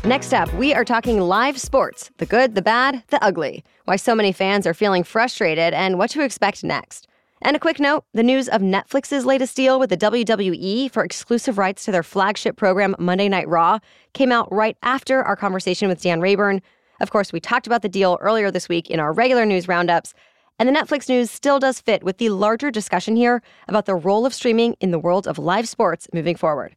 Next 0.05 0.35
up, 0.35 0.53
we 0.55 0.75
are 0.75 0.85
talking 0.85 1.21
live 1.21 1.57
sports 1.59 2.11
the 2.19 2.27
good, 2.27 2.57
the 2.57 2.63
bad, 2.63 3.05
the 3.09 3.23
ugly, 3.23 3.65
why 3.85 3.95
so 3.95 4.17
many 4.17 4.33
fans 4.33 4.67
are 4.67 4.75
feeling 4.75 5.05
frustrated, 5.05 5.73
and 5.73 5.99
what 5.99 6.11
to 6.11 6.25
expect 6.25 6.65
next. 6.65 7.07
And 7.43 7.55
a 7.55 7.61
quick 7.61 7.79
note 7.79 8.05
the 8.13 8.25
news 8.25 8.49
of 8.49 8.61
Netflix's 8.61 9.25
latest 9.25 9.55
deal 9.55 9.79
with 9.79 9.91
the 9.91 9.97
WWE 9.97 10.91
for 10.91 11.05
exclusive 11.05 11.59
rights 11.59 11.85
to 11.85 11.93
their 11.93 12.03
flagship 12.03 12.57
program, 12.57 12.97
Monday 12.99 13.29
Night 13.29 13.49
Raw, 13.49 13.79
came 14.15 14.33
out 14.33 14.53
right 14.53 14.77
after 14.83 15.23
our 15.23 15.37
conversation 15.37 15.89
with 15.89 16.03
Dan 16.03 16.21
Rayburn, 16.21 16.61
of 17.05 17.11
course, 17.11 17.35
we 17.35 17.39
talked 17.39 17.67
about 17.67 17.83
the 17.83 17.89
deal 17.89 18.17
earlier 18.23 18.51
this 18.51 18.67
week 18.67 18.89
in 18.89 18.99
our 18.99 19.13
regular 19.13 19.45
news 19.45 19.69
roundups, 19.69 20.15
and 20.59 20.67
the 20.67 20.73
Netflix 20.73 21.07
news 21.07 21.31
still 21.31 21.59
does 21.59 21.79
fit 21.79 22.03
with 22.03 22.17
the 22.17 22.31
larger 22.31 22.71
discussion 22.71 23.15
here 23.15 23.43
about 23.69 23.85
the 23.85 23.95
role 23.95 24.25
of 24.25 24.33
streaming 24.33 24.75
in 24.81 24.91
the 24.91 24.99
world 24.99 25.29
of 25.29 25.39
live 25.39 25.69
sports 25.69 26.09
moving 26.15 26.35
forward. 26.35 26.75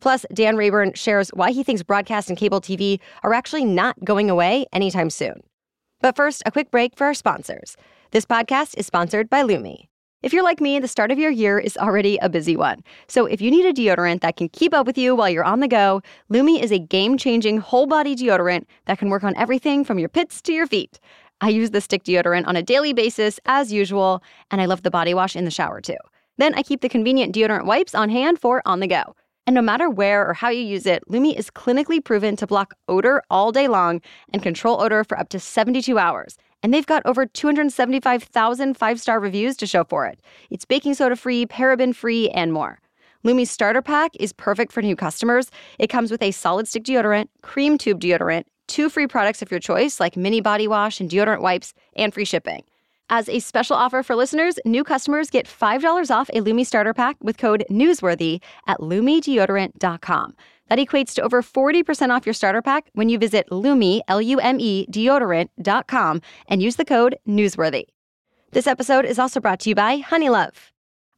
Plus, 0.00 0.26
Dan 0.34 0.56
Rayburn 0.56 0.94
shares 0.94 1.30
why 1.30 1.52
he 1.52 1.62
thinks 1.62 1.84
broadcast 1.84 2.28
and 2.28 2.36
cable 2.36 2.60
TV 2.60 2.98
are 3.22 3.34
actually 3.34 3.64
not 3.64 3.96
going 4.04 4.28
away 4.28 4.66
anytime 4.72 5.10
soon. 5.10 5.42
But 6.00 6.16
first, 6.16 6.42
a 6.44 6.50
quick 6.50 6.72
break 6.72 6.96
for 6.96 7.06
our 7.06 7.14
sponsors. 7.14 7.76
This 8.10 8.26
podcast 8.26 8.76
is 8.76 8.86
sponsored 8.86 9.30
by 9.30 9.42
Lume. 9.42 9.87
If 10.20 10.32
you're 10.32 10.42
like 10.42 10.60
me, 10.60 10.80
the 10.80 10.88
start 10.88 11.12
of 11.12 11.18
your 11.20 11.30
year 11.30 11.60
is 11.60 11.76
already 11.76 12.18
a 12.20 12.28
busy 12.28 12.56
one. 12.56 12.82
So 13.06 13.26
if 13.26 13.40
you 13.40 13.52
need 13.52 13.64
a 13.66 13.72
deodorant 13.72 14.20
that 14.22 14.34
can 14.34 14.48
keep 14.48 14.74
up 14.74 14.84
with 14.84 14.98
you 14.98 15.14
while 15.14 15.30
you're 15.30 15.44
on 15.44 15.60
the 15.60 15.68
go, 15.68 16.02
Lume 16.28 16.48
is 16.48 16.72
a 16.72 16.78
game-changing 16.80 17.58
whole-body 17.58 18.16
deodorant 18.16 18.64
that 18.86 18.98
can 18.98 19.10
work 19.10 19.22
on 19.22 19.36
everything 19.36 19.84
from 19.84 20.00
your 20.00 20.08
pits 20.08 20.42
to 20.42 20.52
your 20.52 20.66
feet. 20.66 20.98
I 21.40 21.50
use 21.50 21.70
the 21.70 21.80
stick 21.80 22.02
deodorant 22.02 22.48
on 22.48 22.56
a 22.56 22.64
daily 22.64 22.92
basis 22.92 23.38
as 23.46 23.72
usual, 23.72 24.20
and 24.50 24.60
I 24.60 24.64
love 24.64 24.82
the 24.82 24.90
body 24.90 25.14
wash 25.14 25.36
in 25.36 25.44
the 25.44 25.52
shower 25.52 25.80
too. 25.80 25.98
Then 26.36 26.52
I 26.54 26.64
keep 26.64 26.80
the 26.80 26.88
convenient 26.88 27.32
deodorant 27.32 27.66
wipes 27.66 27.94
on 27.94 28.08
hand 28.08 28.40
for 28.40 28.60
on 28.66 28.80
the 28.80 28.88
go. 28.88 29.14
And 29.46 29.54
no 29.54 29.62
matter 29.62 29.88
where 29.88 30.28
or 30.28 30.34
how 30.34 30.48
you 30.48 30.64
use 30.64 30.84
it, 30.84 31.04
Lume 31.08 31.26
is 31.26 31.48
clinically 31.48 32.04
proven 32.04 32.34
to 32.38 32.46
block 32.48 32.74
odor 32.88 33.22
all 33.30 33.52
day 33.52 33.68
long 33.68 34.00
and 34.32 34.42
control 34.42 34.82
odor 34.82 35.04
for 35.04 35.16
up 35.16 35.28
to 35.28 35.38
72 35.38 35.96
hours 35.96 36.36
and 36.62 36.72
they've 36.72 36.86
got 36.86 37.02
over 37.04 37.26
275,000 37.26 38.76
five 38.76 39.00
star 39.00 39.20
reviews 39.20 39.56
to 39.58 39.66
show 39.66 39.84
for 39.84 40.06
it. 40.06 40.20
It's 40.50 40.64
baking 40.64 40.94
soda 40.94 41.16
free, 41.16 41.46
paraben 41.46 41.94
free, 41.94 42.30
and 42.30 42.52
more. 42.52 42.78
Lume's 43.24 43.50
starter 43.50 43.82
pack 43.82 44.12
is 44.20 44.32
perfect 44.32 44.72
for 44.72 44.80
new 44.82 44.96
customers. 44.96 45.50
It 45.78 45.88
comes 45.88 46.10
with 46.10 46.22
a 46.22 46.30
solid 46.30 46.68
stick 46.68 46.84
deodorant, 46.84 47.28
cream 47.42 47.76
tube 47.76 48.00
deodorant, 48.00 48.44
two 48.68 48.88
free 48.88 49.06
products 49.06 49.42
of 49.42 49.50
your 49.50 49.60
choice, 49.60 49.98
like 49.98 50.16
mini 50.16 50.40
body 50.40 50.68
wash 50.68 51.00
and 51.00 51.10
deodorant 51.10 51.40
wipes, 51.40 51.74
and 51.96 52.14
free 52.14 52.24
shipping. 52.24 52.62
As 53.10 53.28
a 53.28 53.40
special 53.40 53.74
offer 53.74 54.02
for 54.02 54.14
listeners, 54.14 54.58
new 54.66 54.84
customers 54.84 55.30
get 55.30 55.46
$5 55.46 56.10
off 56.10 56.28
a 56.34 56.40
Lume 56.42 56.62
starter 56.64 56.92
pack 56.92 57.16
with 57.22 57.38
code 57.38 57.64
NEWSWORTHY 57.70 58.40
at 58.66 58.78
LumeDeodorant.com. 58.80 60.36
That 60.68 60.78
equates 60.78 61.14
to 61.14 61.22
over 61.22 61.42
40% 61.42 62.10
off 62.10 62.26
your 62.26 62.32
starter 62.34 62.62
pack 62.62 62.90
when 62.92 63.08
you 63.08 63.18
visit 63.18 63.50
Lume, 63.50 64.02
L-U-M-E, 64.08 64.86
deodorant.com 64.90 66.22
and 66.48 66.62
use 66.62 66.76
the 66.76 66.84
code 66.84 67.16
NEWSWORTHY. 67.26 67.84
This 68.52 68.66
episode 68.66 69.04
is 69.04 69.18
also 69.18 69.40
brought 69.40 69.60
to 69.60 69.68
you 69.68 69.74
by 69.74 70.00
Honeylove. 70.00 70.54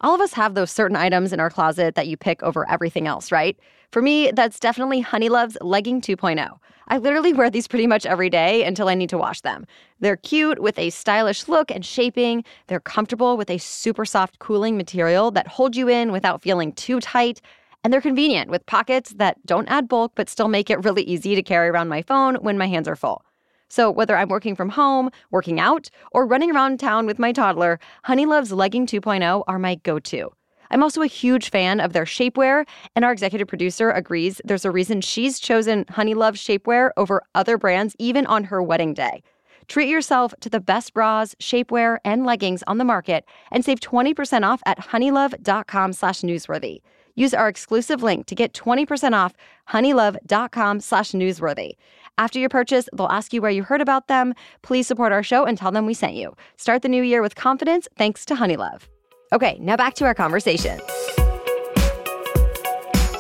All 0.01 0.15
of 0.15 0.21
us 0.21 0.33
have 0.33 0.55
those 0.55 0.71
certain 0.71 0.97
items 0.97 1.33
in 1.33 1.41
our 1.41 1.51
closet 1.51 1.95
that 1.95 2.09
you 2.09 2.17
pick 2.17 2.43
over 2.43 2.69
everything 2.71 3.07
else, 3.07 3.31
right? 3.31 3.59
For 3.93 4.01
me, 4.01 4.31
that's 4.31 4.59
definitely 4.59 5.03
Honeylove's 5.03 5.59
Legging 5.61 6.01
2.0. 6.01 6.59
I 6.89 6.99
literally 6.99 7.33
wear 7.33 7.51
these 7.51 7.69
pretty 7.69 7.87
much 7.87 8.05
every 8.07 8.31
day 8.31 8.65
until 8.65 8.89
I 8.89 8.95
need 8.95 9.11
to 9.11 9.19
wash 9.19 9.43
them. 9.43 9.67
They're 10.01 10.17
cute 10.17 10.59
with 10.61 10.77
a 10.79 10.91
stylish 10.91 11.47
look 11.47 11.71
and 11.71 11.85
shaping. 11.85 12.45
They're 12.67 12.81
comfortable 12.81 13.37
with 13.37 13.51
a 13.51 13.59
super 13.59 14.05
soft 14.05 14.39
cooling 14.41 14.77
material 14.77 15.31
that 15.33 15.47
holds 15.47 15.77
you 15.77 15.89
in 15.89 16.11
without 16.11 16.43
feeling 16.43 16.73
too 16.73 16.99
tight. 16.99 17.41
And 17.83 17.93
they're 17.93 18.01
convenient 18.01 18.51
with 18.51 18.67
pockets 18.67 19.15
that 19.17 19.45
don't 19.47 19.69
add 19.69 19.89
bulk 19.89 20.13
but 20.15 20.29
still 20.29 20.49
make 20.49 20.71
it 20.71 20.85
really 20.85 21.03
easy 21.03 21.35
to 21.35 21.43
carry 21.43 21.69
around 21.69 21.89
my 21.89 22.03
phone 22.03 22.37
when 22.37 22.59
my 22.59 22.67
hands 22.67 22.89
are 22.89 22.97
full. 22.97 23.25
So, 23.69 23.91
whether 23.91 24.17
I'm 24.17 24.29
working 24.29 24.57
from 24.57 24.71
home, 24.71 25.11
working 25.31 25.61
out, 25.61 25.91
or 26.11 26.27
running 26.27 26.51
around 26.51 26.81
town 26.81 27.07
with 27.07 27.21
my 27.21 27.31
toddler, 27.31 27.79
Honeylove's 28.03 28.53
Legging 28.53 28.85
2.0 28.85 29.45
are 29.47 29.59
my 29.61 29.77
go 29.77 30.01
to. 30.01 30.33
I'm 30.73 30.83
also 30.83 31.03
a 31.03 31.07
huge 31.07 31.51
fan 31.51 31.81
of 31.81 31.93
their 31.93 32.05
shapewear, 32.05 32.67
and 32.95 33.05
our 33.05 33.13
executive 33.13 33.49
producer 33.49 33.91
agrees 33.91 34.41
there's 34.45 34.65
a 34.65 34.71
reason 34.71 35.01
she's 35.01 35.39
chosen 35.39 35.85
Honeylove 35.87 36.35
shapewear 36.35 36.91
over 36.97 37.23
other 37.35 37.59
brands, 37.59 37.97
even 37.99 38.27
on 38.27 38.45
her 38.45 38.63
wedding 38.63 38.95
day. 38.95 39.23
Treat 39.69 39.89
yourself 39.89 40.35
to 40.41 40.51
the 40.51 40.61
best 40.61 40.93
bras, 40.93 41.35
shapewear, 41.37 41.99
and 42.05 42.27
leggings 42.27 42.65
on 42.67 42.79
the 42.79 42.85
market 42.85 43.25
and 43.53 43.65
save 43.65 43.79
20% 43.79 44.45
off 44.45 44.61
at 44.67 44.79
honeylove.com 44.79 45.93
slash 45.93 46.23
newsworthy. 46.23 46.81
Use 47.15 47.35
our 47.35 47.49
exclusive 47.49 48.03
link 48.03 48.27
to 48.27 48.35
get 48.35 48.53
20% 48.53 49.13
off 49.13 49.35
honeylove.com 49.69 50.81
slash 50.81 51.13
newsworthy. 51.13 51.73
After 52.19 52.39
your 52.39 52.49
purchase, 52.49 52.89
they'll 52.97 53.07
ask 53.07 53.33
you 53.33 53.41
where 53.41 53.51
you 53.51 53.63
heard 53.63 53.81
about 53.81 54.09
them. 54.09 54.35
Please 54.63 54.87
support 54.87 55.13
our 55.13 55.23
show 55.23 55.45
and 55.45 55.57
tell 55.57 55.71
them 55.73 55.87
we 55.87 55.95
sent 55.95 56.15
you. 56.15 56.35
Start 56.57 56.83
the 56.83 56.89
new 56.89 57.03
year 57.03 57.23
with 57.23 57.35
confidence 57.35 57.89
thanks 57.97 58.25
to 58.27 58.35
Honeylove. 58.35 58.83
Okay, 59.33 59.59
now 59.61 59.77
back 59.77 59.95
to 59.95 60.05
our 60.05 60.15
conversation. 60.15 60.81